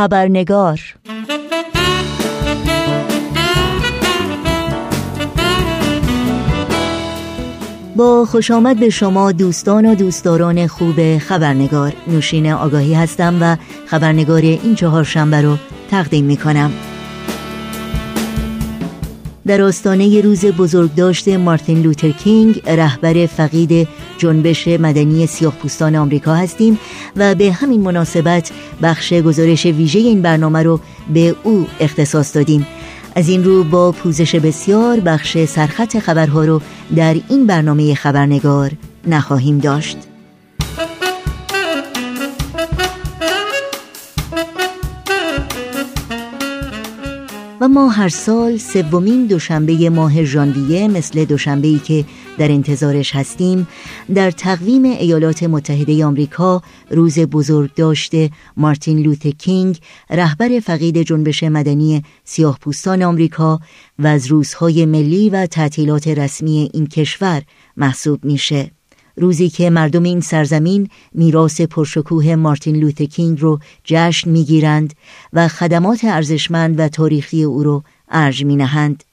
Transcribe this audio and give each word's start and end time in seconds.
خبرنگار. 0.00 0.80
با 7.96 8.24
خوش 8.24 8.50
آمد 8.50 8.80
به 8.80 8.90
شما 8.90 9.32
دوستان 9.32 9.86
و 9.86 9.94
دوستداران 9.94 10.66
خوب 10.66 11.18
خبرنگار. 11.18 11.92
نوشین 12.06 12.52
آگاهی 12.52 12.94
هستم 12.94 13.38
و 13.40 13.56
خبرنگار 13.86 14.40
این 14.40 14.74
چهار 14.74 15.04
شنبه 15.04 15.40
رو 15.42 15.56
تقدیم 15.90 16.24
می 16.24 16.36
کنم 16.36 16.72
در 19.50 19.62
آستانه 19.62 20.20
روز 20.20 20.44
بزرگداشت 20.44 21.28
مارتین 21.28 21.82
لوتر 21.82 22.10
کینگ 22.10 22.62
رهبر 22.66 23.26
فقید 23.26 23.88
جنبش 24.18 24.68
مدنی 24.68 25.26
سیاهپوستان 25.26 25.96
آمریکا 25.96 26.34
هستیم 26.34 26.78
و 27.16 27.34
به 27.34 27.52
همین 27.52 27.80
مناسبت 27.80 28.50
بخش 28.82 29.12
گزارش 29.12 29.66
ویژه 29.66 29.98
این 29.98 30.22
برنامه 30.22 30.62
رو 30.62 30.80
به 31.14 31.36
او 31.42 31.66
اختصاص 31.80 32.36
دادیم. 32.36 32.66
از 33.14 33.28
این 33.28 33.44
رو 33.44 33.64
با 33.64 33.92
پوزش 33.92 34.34
بسیار 34.34 35.00
بخش 35.00 35.44
سرخط 35.44 35.98
خبرها 35.98 36.44
رو 36.44 36.60
در 36.96 37.16
این 37.28 37.46
برنامه 37.46 37.94
خبرنگار 37.94 38.72
نخواهیم 39.06 39.58
داشت. 39.58 40.09
و 47.60 47.68
ما 47.68 47.88
هر 47.88 48.08
سال 48.08 48.56
سومین 48.56 49.26
دوشنبه 49.26 49.90
ماه 49.90 50.24
ژانویه 50.24 50.88
مثل 50.88 51.24
دوشنبه‌ای 51.24 51.78
که 51.78 52.04
در 52.38 52.52
انتظارش 52.52 53.16
هستیم 53.16 53.68
در 54.14 54.30
تقویم 54.30 54.84
ایالات 54.84 55.42
متحده 55.42 56.04
آمریکا 56.04 56.62
روز 56.90 57.18
بزرگ 57.18 57.74
داشته 57.74 58.30
مارتین 58.56 58.98
لوت 58.98 59.26
کینگ 59.26 59.78
رهبر 60.10 60.60
فقید 60.60 61.02
جنبش 61.02 61.42
مدنی 61.42 62.02
سیاه 62.24 62.58
پوستان 62.58 63.02
آمریکا 63.02 63.60
و 63.98 64.06
از 64.06 64.26
روزهای 64.26 64.86
ملی 64.86 65.30
و 65.30 65.46
تعطیلات 65.46 66.08
رسمی 66.08 66.70
این 66.72 66.86
کشور 66.86 67.42
محسوب 67.76 68.24
میشه. 68.24 68.70
روزی 69.20 69.48
که 69.48 69.70
مردم 69.70 70.02
این 70.02 70.20
سرزمین 70.20 70.88
میراث 71.14 71.60
پرشکوه 71.60 72.34
مارتین 72.34 72.76
لوت 72.76 73.02
کینگ 73.02 73.40
رو 73.40 73.58
جشن 73.84 74.30
می‌گیرند 74.30 74.94
و 75.32 75.48
خدمات 75.48 76.04
ارزشمند 76.04 76.78
و 76.78 76.88
تاریخی 76.88 77.42
او 77.42 77.62
رو 77.62 77.82
ارج 78.08 78.44
می 78.44 78.56
نهند. 78.56 79.04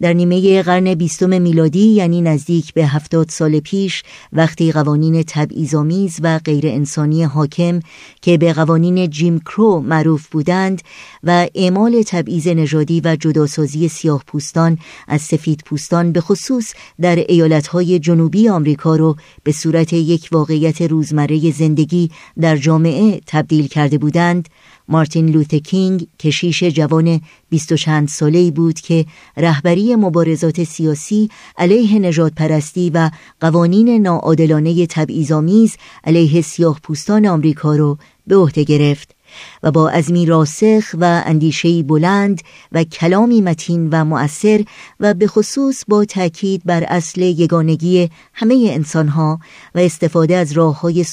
در 0.00 0.12
نیمه 0.12 0.62
قرن 0.62 0.94
بیستم 0.94 1.42
میلادی 1.42 1.88
یعنی 1.88 2.22
نزدیک 2.22 2.74
به 2.74 2.86
هفتاد 2.86 3.28
سال 3.28 3.60
پیش 3.60 4.02
وقتی 4.32 4.72
قوانین 4.72 5.22
تبعیض‌آمیز 5.22 6.16
و 6.22 6.38
غیر 6.38 6.66
انسانی 6.66 7.22
حاکم 7.22 7.80
که 8.22 8.38
به 8.38 8.52
قوانین 8.52 9.10
جیم 9.10 9.38
کرو 9.38 9.80
معروف 9.80 10.26
بودند 10.26 10.82
و 11.22 11.48
اعمال 11.54 12.02
تبعیض 12.02 12.48
نژادی 12.48 13.00
و 13.04 13.16
جداسازی 13.16 13.88
سیاه 13.88 14.22
پوستان 14.26 14.78
از 15.08 15.22
سفید 15.22 15.62
پوستان 15.66 16.12
به 16.12 16.20
خصوص 16.20 16.72
در 17.00 17.16
ایالتهای 17.16 17.98
جنوبی 17.98 18.48
آمریکا 18.48 18.96
رو 18.96 19.16
به 19.44 19.52
صورت 19.52 19.92
یک 19.92 20.28
واقعیت 20.32 20.82
روزمره 20.82 21.50
زندگی 21.50 22.10
در 22.40 22.56
جامعه 22.56 23.20
تبدیل 23.26 23.66
کرده 23.66 23.98
بودند 23.98 24.48
مارتین 24.88 25.26
لوت 25.26 25.54
کینگ 25.54 26.06
کشیش 26.18 26.64
جوان 26.64 27.20
بیست 27.48 27.72
و 27.72 27.76
چند 27.76 28.08
ساله 28.08 28.50
بود 28.50 28.80
که 28.80 29.06
رهبری 29.36 29.96
مبارزات 29.96 30.64
سیاسی 30.64 31.28
علیه 31.58 31.98
نجات 31.98 32.34
پرستی 32.34 32.90
و 32.90 33.10
قوانین 33.40 34.02
ناعادلانه 34.02 34.86
تبعیض‌آمیز 34.86 35.76
علیه 36.04 36.40
سیاه 36.40 36.80
پوستان 36.82 37.26
آمریکا 37.26 37.76
را 37.76 37.98
به 38.26 38.36
عهده 38.36 38.64
گرفت. 38.64 39.15
و 39.62 39.70
با 39.70 39.90
عزمی 39.90 40.26
راسخ 40.26 40.94
و 41.00 41.22
اندیشهی 41.26 41.82
بلند 41.82 42.40
و 42.72 42.84
کلامی 42.84 43.40
متین 43.40 43.88
و 43.92 44.04
مؤثر 44.04 44.64
و 45.00 45.14
به 45.14 45.26
خصوص 45.26 45.84
با 45.88 46.04
تاکید 46.04 46.62
بر 46.64 46.84
اصل 46.84 47.20
یگانگی 47.20 48.10
همه 48.34 48.68
انسانها 48.70 49.40
و 49.74 49.78
استفاده 49.78 50.36
از 50.36 50.52
راه 50.52 50.80
های 50.80 51.04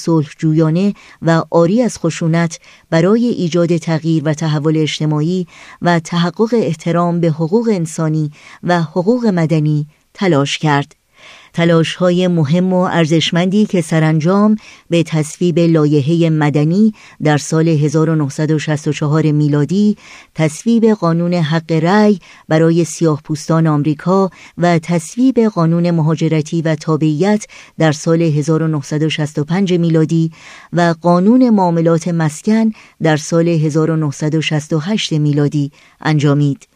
و 1.22 1.42
آری 1.50 1.82
از 1.82 1.98
خشونت 1.98 2.58
برای 2.90 3.26
ایجاد 3.26 3.76
تغییر 3.76 4.22
و 4.24 4.34
تحول 4.34 4.76
اجتماعی 4.76 5.46
و 5.82 6.00
تحقق 6.00 6.54
احترام 6.54 7.20
به 7.20 7.30
حقوق 7.30 7.68
انسانی 7.72 8.30
و 8.62 8.82
حقوق 8.82 9.26
مدنی 9.26 9.86
تلاش 10.14 10.58
کرد. 10.58 11.03
تلاش 11.52 11.94
های 11.94 12.28
مهم 12.28 12.72
و 12.72 12.80
ارزشمندی 12.80 13.66
که 13.66 13.80
سرانجام 13.80 14.56
به 14.90 15.02
تصویب 15.02 15.58
لایحه 15.58 16.30
مدنی 16.30 16.94
در 17.22 17.38
سال 17.38 17.68
1964 17.68 19.32
میلادی 19.32 19.96
تصویب 20.34 20.86
قانون 20.86 21.34
حق 21.34 21.72
رأی 21.72 22.18
برای 22.48 22.84
سیاه 22.84 23.20
پوستان 23.24 23.66
آمریکا 23.66 24.30
و 24.58 24.78
تصویب 24.78 25.40
قانون 25.40 25.90
مهاجرتی 25.90 26.62
و 26.62 26.74
تابعیت 26.74 27.46
در 27.78 27.92
سال 27.92 28.22
1965 28.22 29.72
میلادی 29.72 30.30
و 30.72 30.94
قانون 31.00 31.50
معاملات 31.50 32.08
مسکن 32.08 32.72
در 33.02 33.16
سال 33.16 33.48
1968 33.48 35.12
میلادی 35.12 35.72
انجامید. 36.00 36.73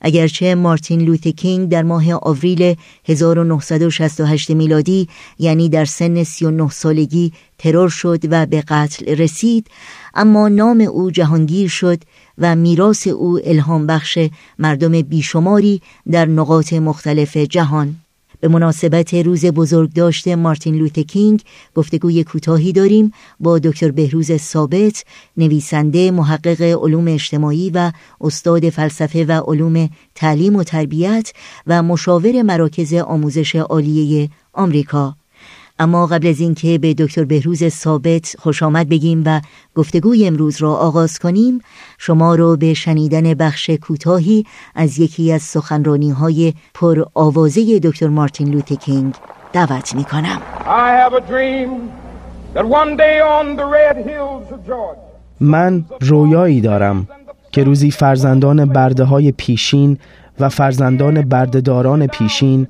اگرچه 0.00 0.54
مارتین 0.54 1.00
لوت 1.00 1.28
کینگ 1.28 1.68
در 1.68 1.82
ماه 1.82 2.14
آوریل 2.14 2.74
1968 3.04 4.50
میلادی 4.50 5.08
یعنی 5.38 5.68
در 5.68 5.84
سن 5.84 6.24
39 6.24 6.70
سالگی 6.70 7.32
ترور 7.58 7.88
شد 7.88 8.20
و 8.30 8.46
به 8.46 8.60
قتل 8.60 9.16
رسید 9.16 9.66
اما 10.14 10.48
نام 10.48 10.80
او 10.80 11.10
جهانگیر 11.10 11.68
شد 11.68 12.02
و 12.38 12.56
میراث 12.56 13.06
او 13.06 13.40
الهام 13.44 13.86
بخش 13.86 14.18
مردم 14.58 15.02
بیشماری 15.02 15.82
در 16.10 16.26
نقاط 16.26 16.72
مختلف 16.72 17.36
جهان. 17.36 18.05
به 18.40 18.48
مناسبت 18.48 19.14
روز 19.14 19.46
بزرگداشت 19.46 20.28
مارتین 20.28 20.74
لوت 20.74 20.98
کینگ 20.98 21.42
گفتگوی 21.74 22.24
کوتاهی 22.24 22.72
داریم 22.72 23.12
با 23.40 23.58
دکتر 23.58 23.90
بهروز 23.90 24.32
ثابت 24.36 25.04
نویسنده 25.36 26.10
محقق 26.10 26.62
علوم 26.62 27.08
اجتماعی 27.08 27.70
و 27.74 27.92
استاد 28.20 28.70
فلسفه 28.70 29.24
و 29.24 29.32
علوم 29.32 29.90
تعلیم 30.14 30.56
و 30.56 30.62
تربیت 30.62 31.32
و 31.66 31.82
مشاور 31.82 32.42
مراکز 32.42 32.94
آموزش 32.94 33.56
عالیه 33.56 34.30
آمریکا. 34.52 35.16
اما 35.78 36.06
قبل 36.06 36.26
از 36.26 36.40
اینکه 36.40 36.78
به 36.78 36.94
دکتر 36.94 37.24
بهروز 37.24 37.68
ثابت 37.68 38.36
خوش 38.38 38.62
آمد 38.62 38.88
بگیم 38.88 39.22
و 39.26 39.40
گفتگوی 39.74 40.26
امروز 40.26 40.62
را 40.62 40.76
آغاز 40.76 41.18
کنیم 41.18 41.60
شما 41.98 42.34
را 42.34 42.56
به 42.56 42.74
شنیدن 42.74 43.34
بخش 43.34 43.70
کوتاهی 43.70 44.44
از 44.74 44.98
یکی 44.98 45.32
از 45.32 45.42
سخنرانی 45.42 46.10
های 46.10 46.54
پر 46.74 47.04
آوازه 47.14 47.78
دکتر 47.78 48.08
مارتین 48.08 48.48
لوت 48.48 48.72
کینگ 48.72 49.14
دعوت 49.52 49.94
می 49.94 50.04
کنم 50.04 50.40
من 55.40 55.84
رویایی 56.00 56.60
دارم 56.60 57.08
که 57.52 57.64
روزی 57.64 57.90
فرزندان 57.90 58.64
برده 58.64 59.04
های 59.04 59.32
پیشین 59.32 59.98
و 60.40 60.48
فرزندان 60.48 61.22
بردهداران 61.22 62.06
پیشین 62.06 62.66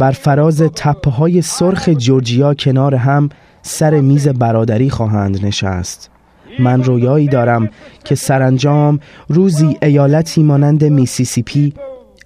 بر 0.00 0.10
فراز 0.10 0.62
تپه 0.62 1.10
های 1.10 1.42
سرخ 1.42 1.88
جورجیا 1.88 2.54
کنار 2.54 2.94
هم 2.94 3.28
سر 3.62 4.00
میز 4.00 4.28
برادری 4.28 4.90
خواهند 4.90 5.46
نشست. 5.46 6.10
من 6.58 6.84
رویایی 6.84 7.28
دارم 7.28 7.68
که 8.04 8.14
سرانجام 8.14 9.00
روزی 9.28 9.76
ایالتی 9.82 10.42
مانند 10.42 10.84
میسیسیپی 10.84 11.74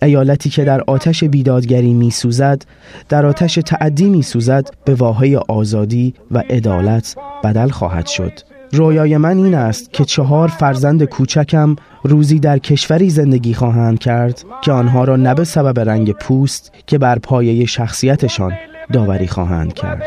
ایالتی 0.02 0.50
که 0.50 0.64
در 0.64 0.80
آتش 0.86 1.24
بیدادگری 1.24 1.94
میسوزد 1.94 2.62
در 3.08 3.26
آتش 3.26 3.54
تعدی 3.54 4.08
میسوزد 4.08 4.70
به 4.84 4.94
واحه 4.94 5.38
آزادی 5.38 6.14
و 6.30 6.38
عدالت 6.50 7.16
بدل 7.44 7.68
خواهد 7.68 8.06
شد. 8.06 8.53
رویای 8.74 9.16
من 9.16 9.38
این 9.38 9.54
است 9.54 9.92
که 9.92 10.04
چهار 10.04 10.48
فرزند 10.48 11.04
کوچکم 11.04 11.76
روزی 12.02 12.38
در 12.38 12.58
کشوری 12.58 13.10
زندگی 13.10 13.54
خواهند 13.54 13.98
کرد 13.98 14.44
که 14.62 14.72
آنها 14.72 15.04
را 15.04 15.16
نه 15.16 15.34
به 15.34 15.44
سبب 15.44 15.80
رنگ 15.80 16.12
پوست 16.12 16.72
که 16.86 16.98
بر 16.98 17.18
پایه 17.18 17.66
شخصیتشان 17.66 18.52
داوری 18.92 19.26
خواهند 19.26 19.74
کرد. 19.74 20.02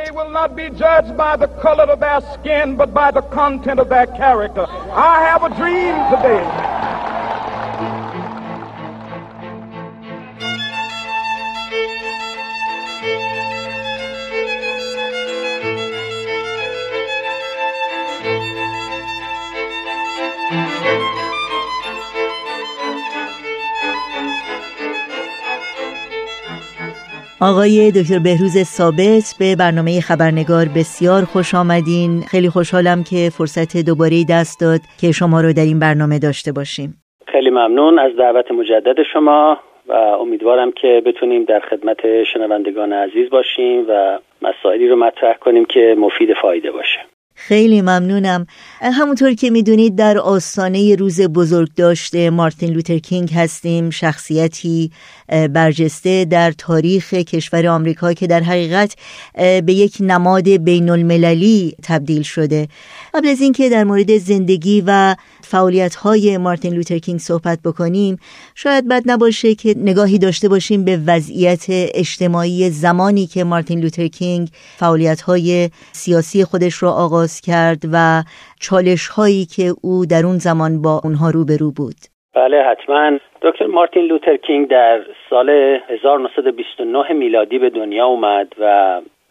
آقای 27.41 27.91
دکتر 27.91 28.19
بهروز 28.19 28.57
ثابت 28.77 29.35
به 29.39 29.55
برنامه 29.59 30.01
خبرنگار 30.01 30.65
بسیار 30.77 31.21
خوش 31.23 31.55
آمدین. 31.55 32.21
خیلی 32.31 32.49
خوشحالم 32.49 33.03
که 33.09 33.29
فرصت 33.37 33.77
دوباره 33.85 34.25
دست 34.29 34.61
داد 34.61 34.79
که 35.01 35.11
شما 35.11 35.41
رو 35.41 35.53
در 35.53 35.67
این 35.71 35.79
برنامه 35.79 36.19
داشته 36.19 36.51
باشیم. 36.51 36.89
خیلی 37.27 37.49
ممنون 37.49 37.99
از 37.99 38.11
دعوت 38.15 38.51
مجدد 38.51 39.03
شما 39.13 39.57
و 39.87 39.93
امیدوارم 39.93 40.71
که 40.71 41.01
بتونیم 41.05 41.43
در 41.43 41.59
خدمت 41.59 42.23
شنوندگان 42.33 42.93
عزیز 42.93 43.29
باشیم 43.29 43.85
و 43.89 44.19
مسائلی 44.41 44.87
رو 44.87 44.95
مطرح 44.95 45.37
کنیم 45.37 45.65
که 45.65 45.95
مفید 45.99 46.33
فایده 46.41 46.71
باشه. 46.71 46.99
خیلی 47.39 47.81
ممنونم. 47.81 48.47
همونطور 48.81 49.33
که 49.33 49.49
می‌دونید 49.49 49.95
در 49.95 50.17
آستانه 50.17 50.95
روز 50.95 51.21
بزرگ 51.21 51.69
داشته 51.75 52.29
مارتین 52.29 52.69
لوتر 52.69 52.97
کینگ 52.97 53.33
هستیم. 53.33 53.89
شخصیتی 53.89 54.91
برجسته 55.27 56.25
در 56.25 56.51
تاریخ 56.51 57.13
کشور 57.13 57.67
آمریکا 57.67 58.13
که 58.13 58.27
در 58.27 58.39
حقیقت 58.39 58.95
به 59.35 59.73
یک 59.73 59.97
نماد 59.99 60.49
بین 60.49 60.89
المللی 60.89 61.75
تبدیل 61.83 62.21
شده. 62.21 62.67
قبل 63.13 63.27
از 63.27 63.41
اینکه 63.41 63.69
در 63.69 63.83
مورد 63.83 64.17
زندگی 64.17 64.83
و 64.87 65.15
فعالیت 65.51 65.95
های 65.95 66.37
مارتین 66.37 66.73
لوتر 66.73 66.97
کینگ 66.97 67.19
صحبت 67.19 67.59
بکنیم 67.65 68.17
شاید 68.55 68.87
بد 68.91 69.03
نباشه 69.05 69.55
که 69.61 69.69
نگاهی 69.89 70.19
داشته 70.19 70.49
باشیم 70.49 70.85
به 70.85 70.95
وضعیت 71.07 71.65
اجتماعی 72.03 72.69
زمانی 72.69 73.25
که 73.33 73.43
مارتین 73.43 73.79
لوتر 73.79 74.07
کینگ 74.07 74.47
فعالیت 74.79 75.21
های 75.21 75.69
سیاسی 76.03 76.43
خودش 76.43 76.83
را 76.83 76.91
آغاز 77.05 77.41
کرد 77.41 77.81
و 77.93 78.23
چالش 78.59 79.07
هایی 79.07 79.45
که 79.55 79.65
او 79.83 80.05
در 80.05 80.23
اون 80.25 80.37
زمان 80.37 80.81
با 80.81 81.01
اونها 81.03 81.29
روبرو 81.29 81.71
بود. 81.77 81.99
بله 82.35 82.63
حتما. 82.71 83.19
دکتر 83.41 83.65
مارتین 83.65 84.03
لوتر 84.03 84.37
کینگ 84.37 84.67
در 84.67 85.01
سال 85.29 85.49
1929 85.49 87.13
میلادی 87.13 87.59
به 87.59 87.69
دنیا 87.69 88.05
اومد 88.05 88.47
و 88.59 88.63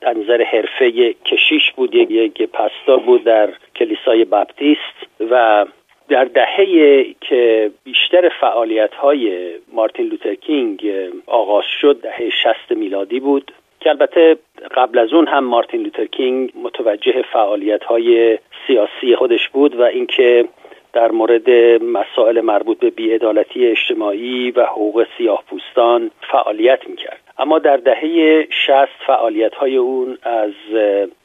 از 0.03 0.17
نظر 0.17 0.43
حرفه 0.43 1.15
کشیش 1.25 1.73
بود 1.77 1.95
یک 1.95 2.43
پستور 2.43 2.99
بود 3.07 3.25
در 3.25 3.49
کلیسای 3.77 4.25
بپتیست 4.25 4.97
و 5.31 5.65
در 6.09 6.25
دهه 6.25 7.05
که 7.21 7.71
بیشتر 7.85 8.29
فعالیت 8.41 8.95
های 8.95 9.51
مارتین 9.73 10.07
لوتر 10.07 10.35
کینگ 10.35 10.93
آغاز 11.27 11.65
شد 11.81 12.01
دهه 12.03 12.31
60 12.31 12.71
میلادی 12.71 13.21
بود 13.21 13.53
که 13.81 13.91
البته 13.91 14.37
قبل 14.77 14.99
از 14.99 15.13
اون 15.13 15.27
هم 15.27 15.45
مارتین 15.45 15.83
لوتر 15.83 16.05
کینگ 16.05 16.53
متوجه 16.63 17.23
فعالیت 17.33 17.85
های 17.85 18.39
سیاسی 18.67 19.17
خودش 19.17 19.49
بود 19.49 19.77
و 19.77 19.83
اینکه 19.83 20.49
در 20.93 21.11
مورد 21.11 21.51
مسائل 21.83 22.41
مربوط 22.41 22.79
به 22.79 22.91
بیعدالتی 22.91 23.67
اجتماعی 23.67 24.51
و 24.51 24.63
حقوق 24.63 25.07
سیاه 25.19 25.43
پوستان 25.51 26.11
فعالیت 26.31 26.89
می‌کرد. 26.89 27.26
اما 27.39 27.59
در 27.59 27.77
دهه 27.77 28.47
شست 28.51 29.07
فعالیت 29.07 29.55
های 29.55 29.77
اون 29.77 30.19
از 30.23 30.53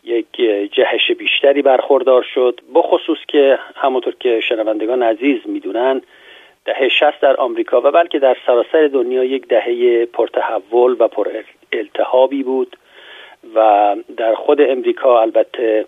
یک 0.04 0.32
جهش 0.72 1.12
بیشتری 1.12 1.62
برخوردار 1.62 2.26
شد 2.34 2.60
بخصوص 2.76 3.18
که 3.28 3.60
همونطور 3.76 4.16
که 4.20 4.40
شنوندگان 4.40 5.04
عزیز 5.04 5.40
می‌دونن 5.46 6.02
دهه 6.66 6.90
شست 6.90 7.22
در 7.22 7.38
آمریکا 7.38 7.82
و 7.82 7.92
بلکه 7.92 8.20
در 8.20 8.38
سراسر 8.46 8.88
دنیا 8.88 9.24
یک 9.24 9.48
دهه 9.48 10.06
پرتحول 10.06 10.96
و 11.00 11.08
پر 11.08 11.28
التهابی 11.74 12.44
بود 12.44 12.78
و 13.56 13.96
در 14.18 14.36
خود 14.36 14.62
امریکا 14.62 15.22
البته 15.22 15.86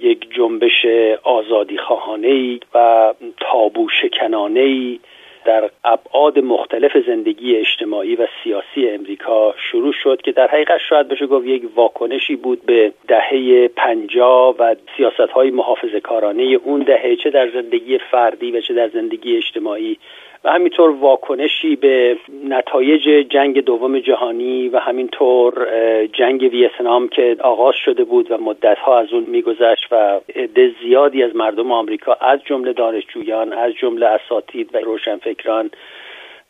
یک 0.00 0.34
جنبش 0.34 0.86
آزادی 1.22 1.78
خواهانه 1.78 2.58
و 2.74 3.14
تابو 3.40 3.88
شکنانه 3.88 4.98
در 5.44 5.70
ابعاد 5.84 6.38
مختلف 6.38 6.96
زندگی 7.06 7.56
اجتماعی 7.56 8.16
و 8.16 8.26
سیاسی 8.44 8.88
امریکا 8.88 9.54
شروع 9.70 9.92
شد 10.02 10.20
که 10.22 10.32
در 10.32 10.46
حقیقت 10.46 10.78
شاید 10.88 11.08
بشه 11.08 11.26
گفت 11.26 11.46
یک 11.46 11.62
واکنشی 11.74 12.36
بود 12.36 12.66
به 12.66 12.92
دهه 13.08 13.68
پنجا 13.68 14.54
و 14.58 14.76
سیاست 14.96 15.30
های 15.34 15.50
محافظه 15.50 16.00
کارانه 16.00 16.42
اون 16.42 16.80
دهه 16.80 17.16
چه 17.16 17.30
در 17.30 17.50
زندگی 17.50 17.98
فردی 17.98 18.50
و 18.50 18.60
چه 18.60 18.74
در 18.74 18.88
زندگی 18.88 19.36
اجتماعی 19.36 19.98
و 20.44 20.50
همینطور 20.50 20.90
واکنشی 20.90 21.76
به 21.76 22.16
نتایج 22.44 23.28
جنگ 23.28 23.60
دوم 23.60 23.98
جهانی 23.98 24.68
و 24.68 24.78
همینطور 24.78 25.66
جنگ 26.12 26.42
ویتنام 26.42 27.08
که 27.08 27.36
آغاز 27.40 27.74
شده 27.74 28.04
بود 28.04 28.30
و 28.30 28.38
مدتها 28.38 28.98
از 28.98 29.12
اون 29.12 29.24
میگذشت 29.28 29.92
و 29.92 30.20
عده 30.36 30.74
زیادی 30.82 31.22
از 31.22 31.36
مردم 31.36 31.72
آمریکا 31.72 32.16
از 32.20 32.40
جمله 32.44 32.72
دانشجویان 32.72 33.52
از 33.52 33.72
جمله 33.72 34.06
اساتید 34.06 34.74
و 34.74 34.78
روشنفکران 34.78 35.70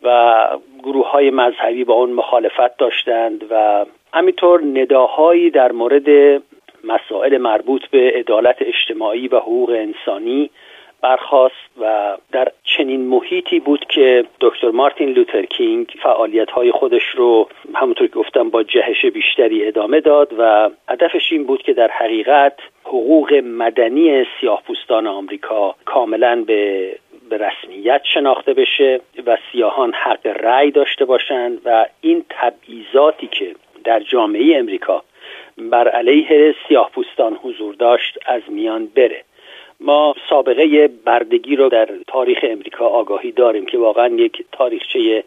و 0.03 0.47
گروه 0.83 1.11
های 1.11 1.31
مذهبی 1.31 1.85
با 1.85 1.95
اون 1.95 2.11
مخالفت 2.11 2.77
داشتند 2.77 3.45
و 3.51 3.85
همینطور 4.15 4.61
نداهایی 4.61 5.51
در 5.51 5.73
مورد 5.73 6.43
مسائل 6.85 7.39
مربوط 7.39 7.87
به 7.87 8.13
عدالت 8.17 8.57
اجتماعی 8.61 9.29
و 9.29 9.37
حقوق 9.37 9.71
انسانی 9.71 10.51
برخواست 11.05 11.71
و 11.81 12.17
در 12.33 12.49
چنین 12.65 13.07
محیطی 13.07 13.61
بود 13.61 13.85
که 13.89 14.25
دکتر 14.41 14.71
مارتین 14.71 15.09
لوتر 15.09 15.43
کینگ 15.43 15.87
فعالیت 16.03 16.51
های 16.51 16.73
خودش 16.73 17.03
رو 17.15 17.49
همونطور 17.75 18.07
که 18.07 18.15
گفتم 18.15 18.51
با 18.51 18.63
جهش 18.63 19.07
بیشتری 19.07 19.67
ادامه 19.67 20.01
داد 20.01 20.33
و 20.39 20.71
هدفش 20.89 21.33
این 21.33 21.45
بود 21.45 21.63
که 21.63 21.73
در 21.73 21.91
حقیقت 21.91 22.59
حقوق 22.85 23.35
مدنی 23.35 24.27
سیاه 24.41 24.63
پوستان 24.67 25.07
آمریکا 25.07 25.75
کاملا 25.85 26.45
به 26.47 26.93
به 27.31 27.39
رسمیت 27.39 28.01
شناخته 28.15 28.55
بشه 28.55 29.01
و 29.27 29.37
سیاهان 29.53 29.93
حق 29.95 30.27
رأی 30.27 30.71
داشته 30.71 31.05
باشند 31.05 31.61
و 31.65 31.87
این 32.01 32.25
تبعیضاتی 32.31 33.27
که 33.27 33.55
در 33.85 34.01
جامعه 34.01 34.59
امریکا 34.59 35.03
بر 35.59 35.89
علیه 35.89 36.55
سیاه 36.69 36.91
پوستان 36.95 37.39
حضور 37.43 37.75
داشت 37.75 38.19
از 38.27 38.43
میان 38.49 38.87
بره. 38.87 39.25
ما 39.85 40.15
سابقه 40.31 40.89
بردگی 41.05 41.57
رو 41.57 41.69
در 41.69 41.89
تاریخ 42.07 42.39
امریکا 42.43 42.87
آگاهی 42.87 43.33
داریم 43.33 43.67
که 43.67 43.79
واقعا 43.79 44.09
یک 44.09 44.45
تاریخچه 44.53 45.25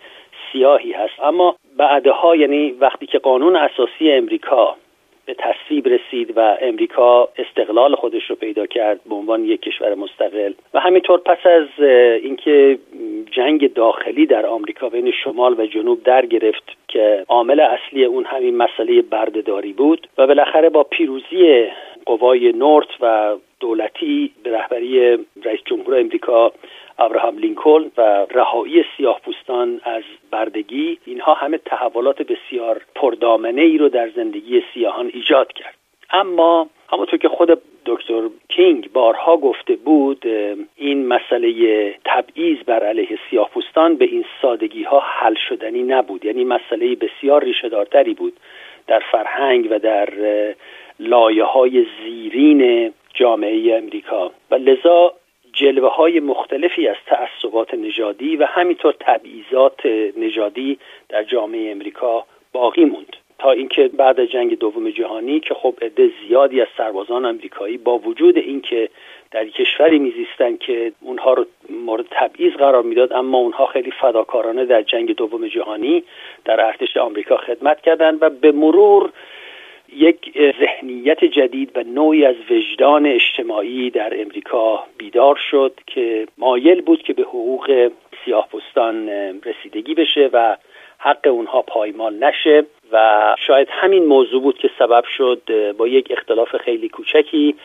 سیاهی 0.51 0.91
هست. 0.91 1.19
اما 1.23 1.55
بعدها 1.77 2.35
یعنی 2.35 2.71
وقتی 2.71 3.05
که 3.05 3.19
قانون 3.19 3.55
اساسی 3.55 4.11
امریکا 4.11 4.75
به 5.25 5.35
تصویب 5.39 5.87
رسید 5.87 6.37
و 6.37 6.57
امریکا 6.61 7.29
استقلال 7.37 7.95
خودش 7.95 8.29
رو 8.29 8.35
پیدا 8.35 8.65
کرد 8.65 8.99
به 9.09 9.15
عنوان 9.15 9.45
یک 9.45 9.61
کشور 9.61 9.95
مستقل 9.95 10.53
و 10.73 10.79
همینطور 10.79 11.19
پس 11.19 11.45
از 11.45 11.83
اینکه 12.23 12.79
جنگ 13.31 13.73
داخلی 13.73 14.25
در 14.25 14.45
آمریکا 14.45 14.89
بین 14.89 15.11
شمال 15.23 15.59
و 15.59 15.65
جنوب 15.65 16.03
در 16.03 16.25
گرفت 16.25 16.63
که 16.87 17.25
عامل 17.27 17.59
اصلی 17.59 18.05
اون 18.05 18.25
همین 18.25 18.57
مسئله 18.57 19.01
بردهداری 19.01 19.73
بود 19.73 20.07
و 20.17 20.27
بالاخره 20.27 20.69
با 20.69 20.83
پیروزی 20.83 21.65
قوای 22.07 22.51
نورت 22.51 22.87
و 23.01 23.35
دولتی 23.59 24.31
به 24.43 24.51
رهبری 24.51 25.17
رئیس 25.43 25.59
جمهور 25.65 25.99
امریکا 25.99 26.51
ابراهام 26.99 27.37
لینکلن 27.37 27.91
و 27.97 28.01
رهایی 28.31 28.85
سیاه 28.97 29.21
پوستان 29.25 29.81
از 29.83 30.03
بردگی 30.31 30.99
اینها 31.05 31.33
همه 31.33 31.57
تحولات 31.57 32.21
بسیار 32.21 32.81
پردامنه 32.95 33.61
ای 33.61 33.77
رو 33.77 33.89
در 33.89 34.09
زندگی 34.09 34.63
سیاهان 34.73 35.11
ایجاد 35.13 35.53
کرد. 35.53 35.76
اما 36.11 36.69
همونطور 36.89 37.19
که 37.19 37.29
خود 37.29 37.61
دکتر 37.85 38.29
کینگ 38.49 38.91
بارها 38.93 39.37
گفته 39.37 39.75
بود 39.75 40.25
این 40.75 41.07
مسئله 41.07 41.95
تبعیض 42.05 42.57
بر 42.65 42.83
علیه 42.83 43.19
سیاه 43.29 43.49
پوستان 43.49 43.95
به 43.95 44.05
این 44.05 44.25
سادگی 44.41 44.83
ها 44.83 44.99
حل 44.99 45.35
شدنی 45.49 45.83
نبود. 45.83 46.25
یعنی 46.25 46.43
مسئله 46.43 46.95
بسیار 46.95 47.43
ریشهدارتری 47.43 48.13
بود 48.13 48.33
در 48.87 48.99
فرهنگ 49.11 49.67
و 49.71 49.79
در 49.79 50.09
لایه 50.99 51.43
های 51.43 51.85
زیرین 52.03 52.93
جامعه 53.13 53.77
امریکا. 53.77 54.31
و 54.51 54.55
لذا 54.55 55.13
جلوه 55.53 55.89
های 55.89 56.19
مختلفی 56.19 56.87
از 56.87 56.95
تعصبات 57.05 57.73
نژادی 57.73 58.35
و 58.35 58.45
همینطور 58.45 58.95
تبعیضات 58.99 59.85
نژادی 60.17 60.79
در 61.09 61.23
جامعه 61.23 61.71
امریکا 61.71 62.25
باقی 62.53 62.85
موند. 62.85 63.15
تا 63.39 63.51
اینکه 63.51 63.87
بعد 63.87 64.19
از 64.19 64.27
جنگ 64.27 64.59
دوم 64.59 64.89
جهانی 64.89 65.39
که 65.39 65.53
خب 65.53 65.73
عده 65.81 66.11
زیادی 66.21 66.61
از 66.61 66.67
سربازان 66.77 67.25
امریکایی 67.25 67.77
با 67.77 67.97
وجود 67.97 68.37
اینکه 68.37 68.89
در 69.31 69.45
کشوری 69.45 69.99
میزیستند 69.99 70.59
که 70.59 70.91
اونها 71.01 71.33
رو 71.33 71.45
مورد 71.69 72.05
تبعیض 72.11 72.53
قرار 72.53 72.83
می‌داد 72.83 73.13
اما 73.13 73.37
اونها 73.37 73.65
خیلی 73.65 73.91
فداکارانه 73.91 74.65
در 74.65 74.81
جنگ 74.81 75.15
دوم 75.15 75.47
جهانی 75.47 76.03
در 76.45 76.65
ارتش 76.65 76.97
آمریکا 76.97 77.37
خدمت 77.37 77.81
کردند 77.81 78.17
و 78.21 78.29
به 78.29 78.51
مرور 78.51 79.11
یک 79.95 80.31
ذهنیت 80.59 81.25
جدید 81.25 81.71
و 81.75 81.83
نوعی 81.83 82.25
از 82.25 82.35
وجدان 82.49 83.05
اجتماعی 83.05 83.89
در 83.89 84.21
امریکا 84.21 84.83
بیدار 84.97 85.39
شد 85.51 85.73
که 85.87 86.27
مایل 86.37 86.81
بود 86.81 87.03
که 87.03 87.13
به 87.13 87.23
حقوق 87.23 87.91
سیاه 88.25 88.47
رسیدگی 89.45 89.93
بشه 89.93 90.29
و 90.33 90.57
حق 90.99 91.27
اونها 91.27 91.61
پایمال 91.61 92.23
نشه 92.23 92.65
و 92.91 93.35
شاید 93.47 93.67
همین 93.71 94.05
موضوع 94.05 94.41
بود 94.41 94.57
که 94.57 94.69
سبب 94.79 95.03
شد 95.17 95.41
با 95.77 95.87
یک 95.87 96.07
اختلاف 96.11 96.55
خیلی 96.55 96.89
کوچکی 96.89 97.55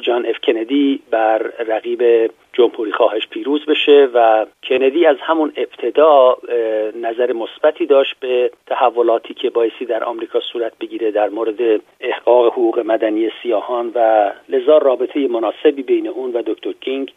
جان 0.00 0.26
اف 0.26 0.38
کندی 0.42 1.00
بر 1.10 1.38
رقیب 1.68 2.30
جمهوری 2.52 2.92
خواهش 2.92 3.26
پیروز 3.26 3.66
بشه 3.66 4.08
و 4.14 4.46
کندی 4.68 5.06
از 5.06 5.16
همون 5.20 5.52
ابتدا 5.56 6.36
نظر 6.96 7.32
مثبتی 7.32 7.86
داشت 7.86 8.14
به 8.20 8.50
تحولاتی 8.66 9.34
که 9.34 9.50
بایستی 9.50 9.84
در 9.84 10.04
آمریکا 10.04 10.40
صورت 10.40 10.72
بگیره 10.80 11.10
در 11.10 11.28
مورد 11.28 11.80
احقاق 12.00 12.46
حقوق 12.46 12.78
مدنی 12.78 13.30
سیاهان 13.42 13.92
و 13.94 14.30
لذا 14.48 14.78
رابطه 14.78 15.28
مناسبی 15.28 15.82
بین 15.82 16.08
اون 16.08 16.32
و 16.32 16.42
دکتر 16.46 16.72
کینگ 16.72 17.12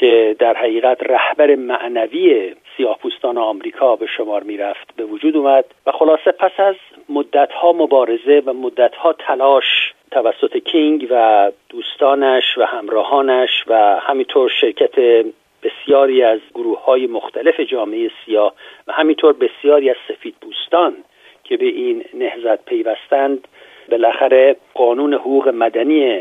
که 0.00 0.36
در 0.38 0.56
حقیقت 0.56 0.98
رهبر 1.02 1.54
معنوی 1.54 2.54
سیاهپوستان 2.76 3.38
آمریکا 3.38 3.96
به 3.96 4.06
شمار 4.06 4.42
می‌رفت 4.42 4.96
به 4.96 5.04
وجود 5.04 5.36
اومد 5.36 5.64
و 5.86 5.92
خلاصه 5.92 6.32
پس 6.32 6.52
از 6.58 6.74
مدتها 7.08 7.72
مبارزه 7.72 8.42
و 8.46 8.52
مدتها 8.52 9.12
تلاش 9.12 9.94
توسط 10.10 10.56
کینگ 10.56 11.06
و 11.10 11.52
دوستانش 11.68 12.58
و 12.58 12.64
همراهانش 12.64 13.64
و 13.66 14.00
همینطور 14.00 14.50
شرکت 14.60 15.24
بسیاری 15.62 16.22
از 16.22 16.40
گروه 16.54 16.84
های 16.84 17.06
مختلف 17.06 17.60
جامعه 17.60 18.10
سیاه 18.26 18.54
و 18.86 18.92
همینطور 18.92 19.32
بسیاری 19.32 19.90
از 19.90 19.96
سفید 20.08 20.34
پوستان 20.40 20.96
که 21.44 21.56
به 21.56 21.66
این 21.66 22.04
نهزت 22.14 22.64
پیوستند 22.64 23.48
بالاخره 23.90 24.56
قانون 24.74 25.14
حقوق 25.14 25.48
مدنی 25.48 26.20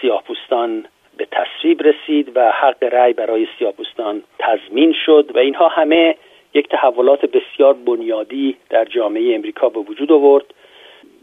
سیاه 0.00 0.22
پوستان 0.22 0.84
به 1.18 1.26
تصویب 1.32 1.82
رسید 1.82 2.32
و 2.34 2.50
حق 2.50 2.84
رأی 2.84 3.12
برای 3.12 3.46
سیاپوستان 3.58 4.22
تضمین 4.38 4.94
شد 5.06 5.30
و 5.34 5.38
اینها 5.38 5.68
همه 5.68 6.14
یک 6.54 6.68
تحولات 6.68 7.26
بسیار 7.26 7.74
بنیادی 7.74 8.56
در 8.70 8.84
جامعه 8.84 9.34
امریکا 9.34 9.68
به 9.68 9.80
وجود 9.80 10.12
آورد. 10.12 10.44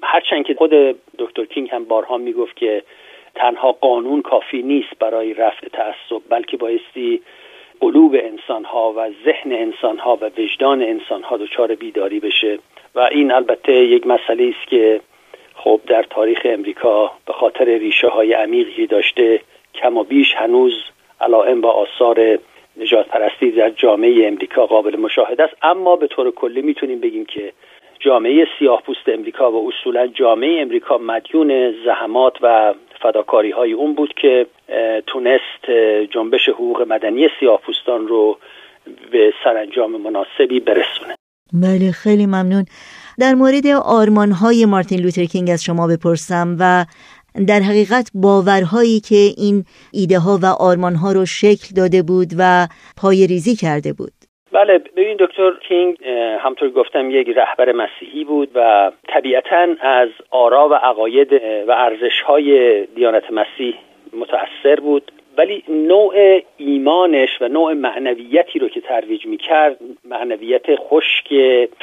هرچند 0.04 0.46
که 0.46 0.54
خود 0.54 0.72
دکتر 1.18 1.46
کینگ 1.46 1.70
هم 1.72 1.86
بارها 1.86 2.18
می‌گفت 2.18 2.56
که 2.56 2.84
تنها 3.36 3.72
قانون 3.72 4.22
کافی 4.22 4.62
نیست 4.62 5.00
برای 5.00 5.34
رفع 5.34 5.68
تعصب 5.68 6.22
بلکه 6.30 6.58
بایستی 6.58 7.22
قلوب 7.80 8.16
انسانها 8.16 8.94
و 8.98 9.10
ذهن 9.25 9.52
انسانها 9.52 10.18
و 10.22 10.25
وجدان 10.38 10.82
انسانها 10.82 11.38
دچار 11.38 11.75
بیداری 11.75 12.20
بشه. 12.20 12.60
و 12.96 13.00
این 13.00 13.32
البته 13.32 13.74
یک 13.74 14.08
مسئله 14.08 14.54
است 14.58 14.70
که 14.70 15.02
خب 15.56 15.82
در 15.88 16.04
تاریخ 16.04 16.42
امریکا 16.46 17.12
به 17.25 17.34
خاطر 17.34 17.66
ریشه 17.66 18.08
های 18.08 18.34
عمیقی 18.34 18.88
داشته 18.88 19.42
کم 19.82 19.98
و 19.98 20.03
بیش 20.03 20.34
هنوز 20.38 20.74
علائم 21.22 21.62
با 21.62 21.72
آثار 21.72 22.39
نجات 22.77 23.08
پرستی 23.08 23.51
در 23.51 23.70
جامعه 23.70 24.27
امریکا 24.27 24.65
قابل 24.65 24.96
مشاهده 24.96 25.44
است. 25.44 25.53
اما 25.62 25.96
به 25.96 26.08
طور 26.08 26.32
کلی 26.32 26.62
می‌تونیم 26.62 27.00
بگیم 27.00 27.25
که 27.25 27.53
جامعه 28.00 28.48
سیاه 28.60 28.82
پوست 28.82 29.10
امریکا 29.10 29.51
و 29.51 29.67
اصولا 29.70 30.08
جامعه 30.08 30.62
امریکا 30.62 30.98
مدیون 30.98 31.74
زحمات 31.86 32.34
و 32.41 32.74
فداکاری 33.01 33.51
های 33.51 33.74
اون 33.74 33.96
بود 33.96 34.13
که 34.22 34.46
تونست 35.08 35.72
جنبش 36.12 36.50
حقوق 36.50 36.86
مدنی 36.88 37.29
سیاه 37.39 37.62
پوستان 37.62 38.08
رو 38.08 38.38
به 39.12 39.34
سرانجام 39.44 40.01
مناسبی 40.01 40.60
برسونه. 40.60 41.15
بله 41.53 41.91
خیلی 41.91 42.25
ممنون. 42.25 42.65
در 43.20 43.34
مورد 43.34 43.67
آرمان 43.86 44.32
های 44.32 44.65
مارتین 44.65 45.00
لوتر 45.00 45.51
از 45.53 45.63
شما 45.63 45.88
بپرسم 45.88 46.58
و 46.60 46.86
در 47.48 47.60
حقیقت 47.60 48.12
باورهایی 48.13 49.00
که 49.00 49.15
این 49.38 49.63
ایده 49.94 50.20
ها 50.20 50.39
و 50.44 50.46
آرمان 50.46 50.96
ها 50.96 51.12
رو 51.12 51.25
شکل 51.25 51.68
داده 51.75 52.01
بود 52.04 52.30
و 52.39 52.68
پای 53.01 53.27
ریزی 53.27 53.56
کرده 53.56 53.94
بود. 53.94 54.13
بله 54.51 54.77
ببین 54.77 55.18
دکتر 55.20 55.51
کینگ 55.68 55.98
همطور 56.39 56.70
گفتم 56.70 57.12
یک 57.12 57.27
رهبر 57.27 57.72
مسیحی 57.72 58.24
بود 58.24 58.50
و 58.56 58.92
طبیعتا 59.08 59.68
از 59.82 60.10
آرا 60.32 60.70
و 60.70 60.74
عقاید 60.74 61.34
و 61.68 61.72
ارزش 61.72 62.22
های 62.27 62.82
دیانت 62.86 63.24
مسیح 63.32 63.75
متأثر 64.13 64.80
بود. 64.80 65.12
ولی 65.38 65.63
نوع 65.70 66.42
ایمانش 66.58 67.42
و 67.42 67.48
نوع 67.48 67.74
معنویتی 67.74 68.60
رو 68.60 68.70
که 68.70 68.82
ترویج 68.82 69.25
می‌کرد 69.25 69.77
معنویت 70.06 70.75
خشک 70.75 71.34